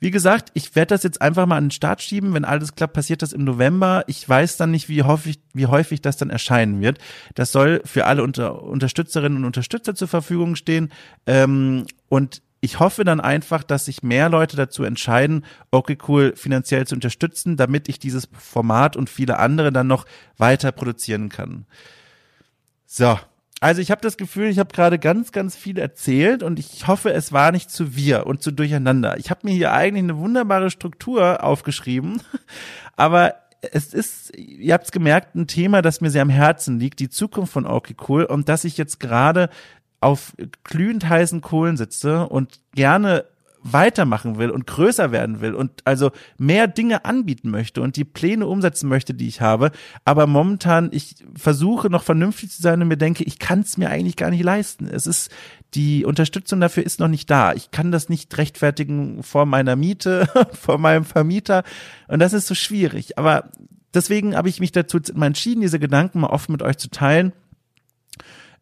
Wie 0.00 0.10
gesagt, 0.10 0.50
ich 0.54 0.76
werde 0.76 0.94
das 0.94 1.02
jetzt 1.02 1.22
einfach 1.22 1.46
mal 1.46 1.56
an 1.56 1.66
den 1.66 1.70
Start 1.70 2.02
schieben. 2.02 2.34
Wenn 2.34 2.44
alles 2.44 2.74
klappt, 2.74 2.92
passiert 2.92 3.22
das 3.22 3.32
im 3.32 3.44
November. 3.44 4.04
Ich 4.06 4.28
weiß 4.28 4.56
dann 4.56 4.70
nicht, 4.70 4.88
wie 4.88 5.02
häufig, 5.02 5.40
wie 5.54 5.66
häufig 5.66 6.02
das 6.02 6.16
dann 6.16 6.30
erscheinen 6.30 6.80
wird. 6.80 6.98
Das 7.34 7.52
soll 7.52 7.80
für 7.84 8.06
alle 8.06 8.22
Unter 8.22 8.62
Unterstützerinnen 8.62 9.38
und 9.38 9.44
Unterstützer 9.44 9.94
zur 9.94 10.08
Verfügung 10.08 10.56
stehen. 10.56 10.92
Ähm, 11.26 11.86
und 12.08 12.42
ich 12.60 12.80
hoffe 12.80 13.04
dann 13.04 13.20
einfach, 13.20 13.62
dass 13.62 13.84
sich 13.84 14.02
mehr 14.02 14.28
Leute 14.28 14.56
dazu 14.56 14.82
entscheiden, 14.82 15.44
okay 15.70 15.96
cool 16.08 16.34
finanziell 16.34 16.86
zu 16.86 16.96
unterstützen, 16.96 17.56
damit 17.56 17.88
ich 17.88 18.00
dieses 18.00 18.28
Format 18.32 18.96
und 18.96 19.08
viele 19.08 19.38
andere 19.38 19.72
dann 19.72 19.86
noch 19.86 20.06
weiter 20.36 20.72
produzieren 20.72 21.28
kann. 21.28 21.66
So, 22.86 23.18
also 23.60 23.80
ich 23.80 23.90
habe 23.90 24.00
das 24.00 24.16
Gefühl, 24.16 24.48
ich 24.48 24.58
habe 24.58 24.72
gerade 24.72 24.98
ganz, 24.98 25.32
ganz 25.32 25.56
viel 25.56 25.78
erzählt 25.78 26.42
und 26.42 26.58
ich 26.58 26.86
hoffe, 26.86 27.12
es 27.12 27.32
war 27.32 27.50
nicht 27.50 27.70
zu 27.70 27.96
wir 27.96 28.26
und 28.26 28.42
zu 28.42 28.52
durcheinander. 28.52 29.16
Ich 29.18 29.30
habe 29.30 29.40
mir 29.44 29.52
hier 29.52 29.72
eigentlich 29.72 30.04
eine 30.04 30.18
wunderbare 30.18 30.70
Struktur 30.70 31.42
aufgeschrieben, 31.42 32.22
aber 32.96 33.34
es 33.60 33.92
ist, 33.92 34.36
ihr 34.36 34.74
habt 34.74 34.84
es 34.84 34.92
gemerkt, 34.92 35.34
ein 35.34 35.48
Thema, 35.48 35.82
das 35.82 36.00
mir 36.00 36.10
sehr 36.10 36.22
am 36.22 36.28
Herzen 36.28 36.78
liegt, 36.78 37.00
die 37.00 37.08
Zukunft 37.08 37.52
von 37.52 37.66
Okay 37.66 37.96
Cool 38.06 38.24
und 38.24 38.48
dass 38.48 38.64
ich 38.64 38.78
jetzt 38.78 39.00
gerade 39.00 39.50
auf 40.00 40.34
glühend 40.62 41.08
heißen 41.08 41.40
Kohlen 41.40 41.76
sitze 41.76 42.28
und 42.28 42.60
gerne 42.74 43.24
weitermachen 43.62 44.38
will 44.38 44.50
und 44.50 44.66
größer 44.66 45.12
werden 45.12 45.40
will 45.40 45.54
und 45.54 45.70
also 45.84 46.10
mehr 46.38 46.68
Dinge 46.68 47.04
anbieten 47.04 47.50
möchte 47.50 47.82
und 47.82 47.96
die 47.96 48.04
Pläne 48.04 48.46
umsetzen 48.46 48.88
möchte, 48.88 49.14
die 49.14 49.28
ich 49.28 49.40
habe. 49.40 49.70
Aber 50.04 50.26
momentan, 50.26 50.90
ich 50.92 51.16
versuche 51.34 51.90
noch 51.90 52.02
vernünftig 52.02 52.50
zu 52.50 52.62
sein 52.62 52.80
und 52.80 52.88
mir 52.88 52.96
denke, 52.96 53.24
ich 53.24 53.38
kann 53.38 53.60
es 53.60 53.76
mir 53.76 53.90
eigentlich 53.90 54.16
gar 54.16 54.30
nicht 54.30 54.42
leisten. 54.42 54.86
Es 54.86 55.06
ist, 55.06 55.30
die 55.74 56.04
Unterstützung 56.04 56.60
dafür 56.60 56.84
ist 56.84 57.00
noch 57.00 57.08
nicht 57.08 57.30
da. 57.30 57.52
Ich 57.52 57.70
kann 57.70 57.92
das 57.92 58.08
nicht 58.08 58.36
rechtfertigen 58.38 59.22
vor 59.22 59.46
meiner 59.46 59.76
Miete, 59.76 60.28
vor 60.52 60.78
meinem 60.78 61.04
Vermieter. 61.04 61.64
Und 62.08 62.20
das 62.20 62.32
ist 62.32 62.46
so 62.46 62.54
schwierig. 62.54 63.18
Aber 63.18 63.50
deswegen 63.92 64.36
habe 64.36 64.48
ich 64.48 64.60
mich 64.60 64.72
dazu 64.72 64.98
entschieden, 64.98 65.60
diese 65.60 65.78
Gedanken 65.78 66.20
mal 66.20 66.28
offen 66.28 66.52
mit 66.52 66.62
euch 66.62 66.78
zu 66.78 66.90
teilen 66.90 67.32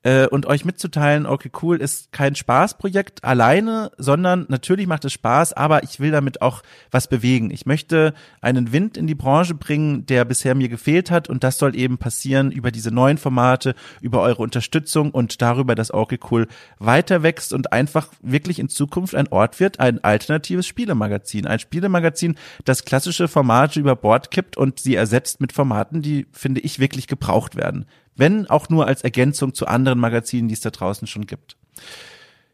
äh, 0.06 0.28
und 0.28 0.46
euch 0.46 0.64
mitzuteilen, 0.64 1.26
okay, 1.26 1.50
cool, 1.62 1.78
ist 1.80 2.12
kein 2.12 2.36
Spaßprojekt 2.36 3.24
alleine, 3.24 3.90
sondern 3.98 4.46
natürlich 4.48 4.86
macht 4.86 5.04
es 5.04 5.12
Spaß, 5.12 5.52
aber 5.54 5.82
ich 5.82 5.98
will 5.98 6.12
damit 6.12 6.42
auch 6.42 6.62
was 6.92 7.08
bewegen. 7.08 7.50
Ich 7.50 7.66
möchte 7.66 8.14
einen 8.40 8.70
Wind 8.70 8.96
in 8.96 9.08
die 9.08 9.16
Branche 9.16 9.54
bringen, 9.54 10.06
der 10.06 10.24
bisher 10.24 10.54
mir 10.54 10.68
gefehlt 10.68 11.10
hat. 11.10 11.28
Und 11.28 11.42
das 11.42 11.58
soll 11.58 11.74
eben 11.74 11.98
passieren 11.98 12.52
über 12.52 12.70
diese 12.70 12.92
neuen 12.92 13.18
Formate, 13.18 13.74
über 14.00 14.20
eure 14.20 14.42
Unterstützung 14.42 15.10
und 15.10 15.42
darüber, 15.42 15.74
dass 15.74 15.92
okay, 15.92 16.20
cool 16.30 16.46
weiter 16.78 17.24
wächst 17.24 17.52
und 17.52 17.72
einfach 17.72 18.06
wirklich 18.22 18.60
in 18.60 18.68
Zukunft 18.68 19.16
ein 19.16 19.26
Ort 19.32 19.58
wird, 19.58 19.80
ein 19.80 20.04
alternatives 20.04 20.68
Spielemagazin, 20.68 21.48
ein 21.48 21.58
Spielemagazin, 21.58 22.36
das 22.64 22.84
klassische 22.84 23.26
Formate 23.26 23.80
über 23.80 23.96
Bord 23.96 24.30
kippt 24.30 24.56
und 24.56 24.78
sie 24.78 24.94
ersetzt 24.94 25.40
mit 25.40 25.52
Formaten, 25.52 26.00
die, 26.00 26.28
finde 26.30 26.60
ich, 26.60 26.78
wirklich 26.78 27.08
gebraucht 27.08 27.56
werden 27.56 27.86
wenn 28.16 28.48
auch 28.48 28.68
nur 28.68 28.86
als 28.86 29.02
Ergänzung 29.02 29.54
zu 29.54 29.66
anderen 29.66 29.98
Magazinen, 29.98 30.48
die 30.48 30.54
es 30.54 30.60
da 30.60 30.70
draußen 30.70 31.06
schon 31.06 31.26
gibt. 31.26 31.56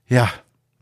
Ja, 0.08 0.28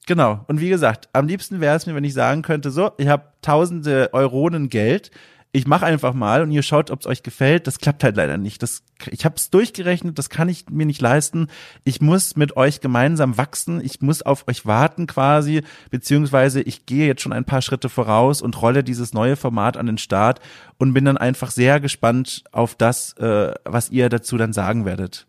genau. 0.06 0.44
Und 0.48 0.60
wie 0.60 0.68
gesagt, 0.68 1.08
am 1.12 1.26
liebsten 1.26 1.60
wäre 1.60 1.76
es 1.76 1.86
mir, 1.86 1.94
wenn 1.94 2.04
ich 2.04 2.14
sagen 2.14 2.42
könnte, 2.42 2.70
so, 2.70 2.92
ich 2.98 3.08
habe 3.08 3.24
tausende 3.42 4.10
Euronen 4.12 4.68
Geld, 4.68 5.10
ich 5.52 5.66
mache 5.66 5.84
einfach 5.84 6.14
mal 6.14 6.42
und 6.42 6.52
ihr 6.52 6.62
schaut, 6.62 6.92
ob 6.92 7.00
es 7.00 7.06
euch 7.06 7.24
gefällt. 7.24 7.66
Das 7.66 7.78
klappt 7.78 8.04
halt 8.04 8.16
leider 8.16 8.38
nicht. 8.38 8.62
Das, 8.62 8.82
ich 9.10 9.24
habe 9.24 9.34
es 9.36 9.50
durchgerechnet, 9.50 10.16
das 10.16 10.30
kann 10.30 10.48
ich 10.48 10.70
mir 10.70 10.86
nicht 10.86 11.00
leisten. 11.00 11.48
Ich 11.82 12.00
muss 12.00 12.36
mit 12.36 12.56
euch 12.56 12.80
gemeinsam 12.80 13.36
wachsen. 13.36 13.84
Ich 13.84 14.00
muss 14.00 14.22
auf 14.22 14.46
euch 14.46 14.64
warten 14.64 15.08
quasi, 15.08 15.62
beziehungsweise 15.90 16.60
ich 16.60 16.86
gehe 16.86 17.08
jetzt 17.08 17.22
schon 17.22 17.32
ein 17.32 17.44
paar 17.44 17.62
Schritte 17.62 17.88
voraus 17.88 18.42
und 18.42 18.62
rolle 18.62 18.84
dieses 18.84 19.12
neue 19.12 19.34
Format 19.34 19.76
an 19.76 19.86
den 19.86 19.98
Start 19.98 20.40
und 20.78 20.94
bin 20.94 21.04
dann 21.04 21.18
einfach 21.18 21.50
sehr 21.50 21.80
gespannt 21.80 22.44
auf 22.52 22.76
das, 22.76 23.14
äh, 23.14 23.52
was 23.64 23.90
ihr 23.90 24.08
dazu 24.08 24.36
dann 24.36 24.52
sagen 24.52 24.84
werdet. 24.84 25.26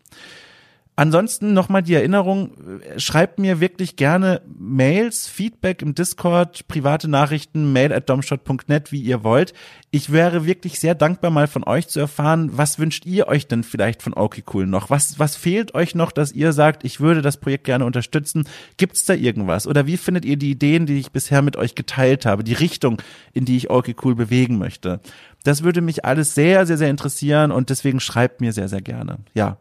Ansonsten 1.01 1.55
nochmal 1.55 1.81
die 1.81 1.95
Erinnerung, 1.95 2.51
schreibt 2.95 3.39
mir 3.39 3.59
wirklich 3.59 3.95
gerne 3.95 4.43
Mails, 4.45 5.27
Feedback 5.27 5.81
im 5.81 5.95
Discord, 5.95 6.67
private 6.67 7.07
Nachrichten, 7.07 7.73
mail 7.73 7.91
at 7.91 8.07
domshot.net, 8.07 8.91
wie 8.91 9.01
ihr 9.01 9.23
wollt. 9.23 9.55
Ich 9.89 10.11
wäre 10.11 10.45
wirklich 10.45 10.79
sehr 10.79 10.93
dankbar, 10.93 11.31
mal 11.31 11.47
von 11.47 11.63
euch 11.63 11.87
zu 11.87 11.99
erfahren, 11.99 12.51
was 12.53 12.77
wünscht 12.77 13.07
ihr 13.07 13.27
euch 13.27 13.47
denn 13.47 13.63
vielleicht 13.63 14.03
von 14.03 14.13
okay 14.13 14.43
cool 14.53 14.67
noch? 14.67 14.91
Was, 14.91 15.17
was 15.17 15.35
fehlt 15.35 15.73
euch 15.73 15.95
noch, 15.95 16.11
dass 16.11 16.33
ihr 16.33 16.53
sagt, 16.53 16.83
ich 16.85 16.99
würde 16.99 17.23
das 17.23 17.37
Projekt 17.37 17.63
gerne 17.63 17.85
unterstützen? 17.85 18.47
Gibt's 18.77 19.03
da 19.03 19.15
irgendwas? 19.15 19.65
Oder 19.65 19.87
wie 19.87 19.97
findet 19.97 20.23
ihr 20.23 20.37
die 20.37 20.51
Ideen, 20.51 20.85
die 20.85 20.99
ich 20.99 21.11
bisher 21.11 21.41
mit 21.41 21.57
euch 21.57 21.73
geteilt 21.73 22.27
habe, 22.27 22.43
die 22.43 22.53
Richtung, 22.53 23.01
in 23.33 23.45
die 23.45 23.57
ich 23.57 23.71
okay 23.71 23.95
cool 24.03 24.13
bewegen 24.13 24.59
möchte? 24.59 24.99
Das 25.43 25.63
würde 25.63 25.81
mich 25.81 26.05
alles 26.05 26.35
sehr, 26.35 26.67
sehr, 26.67 26.77
sehr 26.77 26.91
interessieren 26.91 27.49
und 27.51 27.71
deswegen 27.71 27.99
schreibt 27.99 28.39
mir 28.39 28.53
sehr, 28.53 28.67
sehr 28.67 28.81
gerne. 28.81 29.17
Ja. 29.33 29.57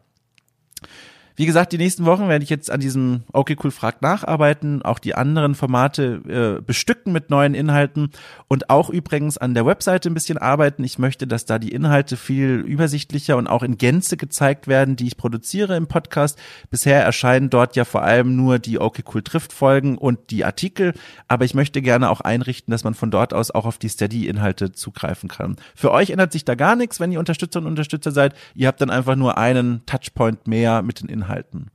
Wie 1.36 1.46
gesagt, 1.46 1.72
die 1.72 1.78
nächsten 1.78 2.04
Wochen 2.04 2.28
werde 2.28 2.42
ich 2.42 2.50
jetzt 2.50 2.70
an 2.70 2.80
diesem 2.80 3.22
Okay 3.32 3.56
Cool 3.62 3.70
Frag 3.70 4.02
nacharbeiten, 4.02 4.82
auch 4.82 4.98
die 4.98 5.14
anderen 5.14 5.54
Formate 5.54 6.58
äh, 6.58 6.62
bestücken 6.62 7.12
mit 7.12 7.30
neuen 7.30 7.54
Inhalten 7.54 8.10
und 8.48 8.68
auch 8.68 8.90
übrigens 8.90 9.38
an 9.38 9.54
der 9.54 9.64
Webseite 9.64 10.10
ein 10.10 10.14
bisschen 10.14 10.38
arbeiten. 10.38 10.84
Ich 10.84 10.98
möchte, 10.98 11.26
dass 11.26 11.46
da 11.46 11.58
die 11.58 11.72
Inhalte 11.72 12.16
viel 12.16 12.64
übersichtlicher 12.66 13.36
und 13.36 13.46
auch 13.46 13.62
in 13.62 13.78
Gänze 13.78 14.16
gezeigt 14.16 14.68
werden, 14.68 14.96
die 14.96 15.06
ich 15.06 15.16
produziere 15.16 15.76
im 15.76 15.86
Podcast. 15.86 16.38
Bisher 16.68 17.02
erscheinen 17.02 17.48
dort 17.48 17.76
ja 17.76 17.84
vor 17.84 18.02
allem 18.02 18.36
nur 18.36 18.58
die 18.58 18.80
Okay 18.80 19.04
Cool 19.14 19.22
trifft 19.22 19.52
Folgen 19.52 19.96
und 19.96 20.30
die 20.30 20.44
Artikel, 20.44 20.94
aber 21.28 21.44
ich 21.44 21.54
möchte 21.54 21.80
gerne 21.80 22.10
auch 22.10 22.20
einrichten, 22.20 22.72
dass 22.72 22.84
man 22.84 22.94
von 22.94 23.10
dort 23.10 23.32
aus 23.32 23.50
auch 23.50 23.66
auf 23.66 23.78
die 23.78 23.88
Steady-Inhalte 23.88 24.72
zugreifen 24.72 25.28
kann. 25.28 25.56
Für 25.74 25.92
euch 25.92 26.10
ändert 26.10 26.32
sich 26.32 26.44
da 26.44 26.54
gar 26.54 26.76
nichts, 26.76 27.00
wenn 27.00 27.12
ihr 27.12 27.18
Unterstützer 27.18 27.60
und 27.60 27.66
Unterstützer 27.66 28.10
seid. 28.10 28.34
Ihr 28.54 28.68
habt 28.68 28.80
dann 28.80 28.90
einfach 28.90 29.16
nur 29.16 29.38
einen 29.38 29.86
Touchpoint 29.86 30.46
mehr 30.46 30.82
mit 30.82 31.00
den 31.00 31.08
Inhalten 31.08 31.19
halten. 31.28 31.70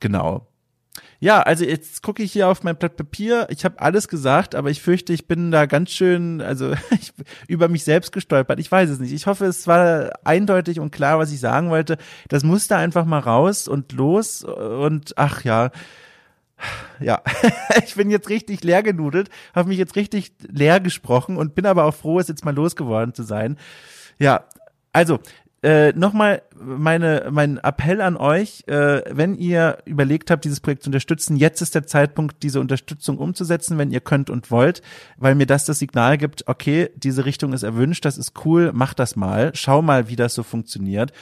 Genau. 0.00 0.46
Ja, 1.18 1.40
also 1.40 1.64
jetzt 1.64 2.02
gucke 2.02 2.22
ich 2.22 2.32
hier 2.32 2.48
auf 2.48 2.62
mein 2.62 2.76
Blatt 2.76 2.96
Papier. 2.96 3.46
Ich 3.50 3.64
habe 3.64 3.80
alles 3.80 4.08
gesagt, 4.08 4.54
aber 4.54 4.70
ich 4.70 4.82
fürchte, 4.82 5.12
ich 5.12 5.26
bin 5.26 5.50
da 5.50 5.66
ganz 5.66 5.90
schön, 5.90 6.40
also 6.40 6.72
ich, 6.90 7.12
über 7.48 7.68
mich 7.68 7.84
selbst 7.84 8.12
gestolpert. 8.12 8.60
Ich 8.60 8.70
weiß 8.70 8.90
es 8.90 8.98
nicht. 9.00 9.12
Ich 9.12 9.26
hoffe, 9.26 9.46
es 9.46 9.66
war 9.66 10.10
eindeutig 10.24 10.78
und 10.78 10.90
klar, 10.90 11.18
was 11.18 11.32
ich 11.32 11.40
sagen 11.40 11.70
wollte. 11.70 11.96
Das 12.28 12.44
musste 12.44 12.76
einfach 12.76 13.06
mal 13.06 13.20
raus 13.20 13.66
und 13.66 13.92
los 13.92 14.44
und 14.44 15.14
ach 15.16 15.44
ja. 15.44 15.70
Ja, 17.00 17.22
ich 17.84 17.96
bin 17.96 18.10
jetzt 18.10 18.30
richtig 18.30 18.64
leer 18.64 18.82
genudelt, 18.82 19.28
habe 19.54 19.68
mich 19.68 19.78
jetzt 19.78 19.94
richtig 19.96 20.32
leer 20.48 20.80
gesprochen 20.80 21.36
und 21.36 21.54
bin 21.54 21.66
aber 21.66 21.84
auch 21.84 21.94
froh, 21.94 22.18
es 22.18 22.28
jetzt 22.28 22.46
mal 22.46 22.54
losgeworden 22.54 23.12
zu 23.12 23.24
sein. 23.24 23.58
Ja, 24.18 24.44
also 24.92 25.18
äh, 25.62 25.92
nochmal 25.92 26.42
meine, 26.60 27.28
mein 27.30 27.58
Appell 27.58 28.00
an 28.00 28.16
euch, 28.16 28.64
äh, 28.66 29.02
wenn 29.10 29.34
ihr 29.34 29.78
überlegt 29.84 30.30
habt, 30.30 30.44
dieses 30.44 30.60
Projekt 30.60 30.82
zu 30.82 30.88
unterstützen, 30.88 31.36
jetzt 31.36 31.62
ist 31.62 31.74
der 31.74 31.86
Zeitpunkt, 31.86 32.42
diese 32.42 32.60
Unterstützung 32.60 33.18
umzusetzen, 33.18 33.78
wenn 33.78 33.90
ihr 33.90 34.00
könnt 34.00 34.30
und 34.30 34.50
wollt, 34.50 34.82
weil 35.16 35.34
mir 35.34 35.46
das 35.46 35.64
das 35.64 35.78
Signal 35.78 36.18
gibt, 36.18 36.46
okay, 36.46 36.90
diese 36.96 37.24
Richtung 37.24 37.52
ist 37.52 37.62
erwünscht, 37.62 38.04
das 38.04 38.18
ist 38.18 38.44
cool, 38.44 38.70
mach 38.74 38.94
das 38.94 39.16
mal, 39.16 39.50
schau 39.54 39.82
mal, 39.82 40.08
wie 40.08 40.16
das 40.16 40.34
so 40.34 40.42
funktioniert. 40.42 41.12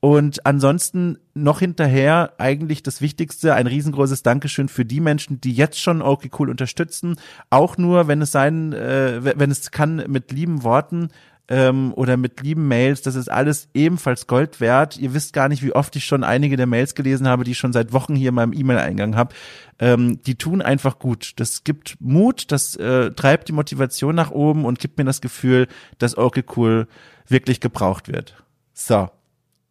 Und 0.00 0.44
ansonsten 0.44 1.18
noch 1.34 1.60
hinterher 1.60 2.34
eigentlich 2.38 2.82
das 2.82 3.00
Wichtigste, 3.00 3.54
ein 3.54 3.66
riesengroßes 3.66 4.22
Dankeschön 4.22 4.68
für 4.68 4.84
die 4.84 5.00
Menschen, 5.00 5.40
die 5.40 5.52
jetzt 5.52 5.80
schon 5.80 6.02
okay 6.02 6.30
cool 6.38 6.50
unterstützen. 6.50 7.16
Auch 7.50 7.78
nur, 7.78 8.06
wenn 8.06 8.20
es 8.20 8.30
sein, 8.30 8.72
äh, 8.72 9.20
wenn 9.38 9.50
es 9.50 9.70
kann, 9.70 10.04
mit 10.06 10.32
lieben 10.32 10.62
Worten 10.62 11.08
ähm, 11.48 11.92
oder 11.94 12.16
mit 12.16 12.40
lieben 12.40 12.68
Mails. 12.68 13.02
Das 13.02 13.14
ist 13.14 13.30
alles 13.30 13.68
ebenfalls 13.74 14.26
Gold 14.26 14.60
wert. 14.60 14.98
Ihr 14.98 15.14
wisst 15.14 15.32
gar 15.32 15.48
nicht, 15.48 15.62
wie 15.62 15.72
oft 15.72 15.94
ich 15.96 16.04
schon 16.04 16.24
einige 16.24 16.56
der 16.56 16.66
Mails 16.66 16.94
gelesen 16.94 17.28
habe, 17.28 17.44
die 17.44 17.52
ich 17.52 17.58
schon 17.58 17.72
seit 17.72 17.92
Wochen 17.92 18.14
hier 18.14 18.30
in 18.30 18.34
meinem 18.34 18.52
E-Mail-Eingang 18.52 19.16
habe. 19.16 19.34
Ähm, 19.78 20.20
die 20.22 20.36
tun 20.36 20.62
einfach 20.62 20.98
gut. 20.98 21.32
Das 21.36 21.64
gibt 21.64 21.96
Mut, 22.00 22.50
das 22.50 22.76
äh, 22.76 23.10
treibt 23.12 23.48
die 23.48 23.52
Motivation 23.52 24.14
nach 24.14 24.30
oben 24.30 24.64
und 24.64 24.78
gibt 24.78 24.98
mir 24.98 25.04
das 25.04 25.20
Gefühl, 25.20 25.68
dass 25.98 26.16
okay 26.16 26.44
cool 26.56 26.88
wirklich 27.28 27.60
gebraucht 27.60 28.08
wird. 28.08 28.42
So. 28.72 29.08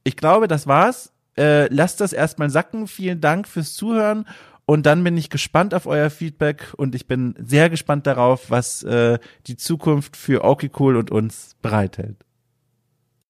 Ich 0.03 0.15
glaube, 0.15 0.47
das 0.47 0.67
war's. 0.67 1.11
Äh, 1.38 1.67
lasst 1.73 1.99
das 1.99 2.13
erstmal 2.13 2.49
sacken. 2.49 2.88
Vielen 2.88 3.19
Dank 3.19 3.47
fürs 3.47 3.73
Zuhören 3.73 4.25
und 4.65 4.86
dann 4.86 5.04
bin 5.04 5.17
ich 5.17 5.30
gespannt 5.30 5.73
auf 5.73 5.86
euer 5.86 6.10
Feedback 6.10 6.73
und 6.75 6.95
ich 6.95 7.08
bin 7.08 7.36
sehr 7.38 7.69
gespannt 7.69 8.08
darauf, 8.08 8.49
was 8.49 8.84
äh, 8.84 9.19
die 9.47 9.58
Zukunft 9.58 10.17
für 10.17 10.43
Cool 10.80 10.97
und 10.97 11.12
uns 11.12 11.56
bereithält. 11.62 12.17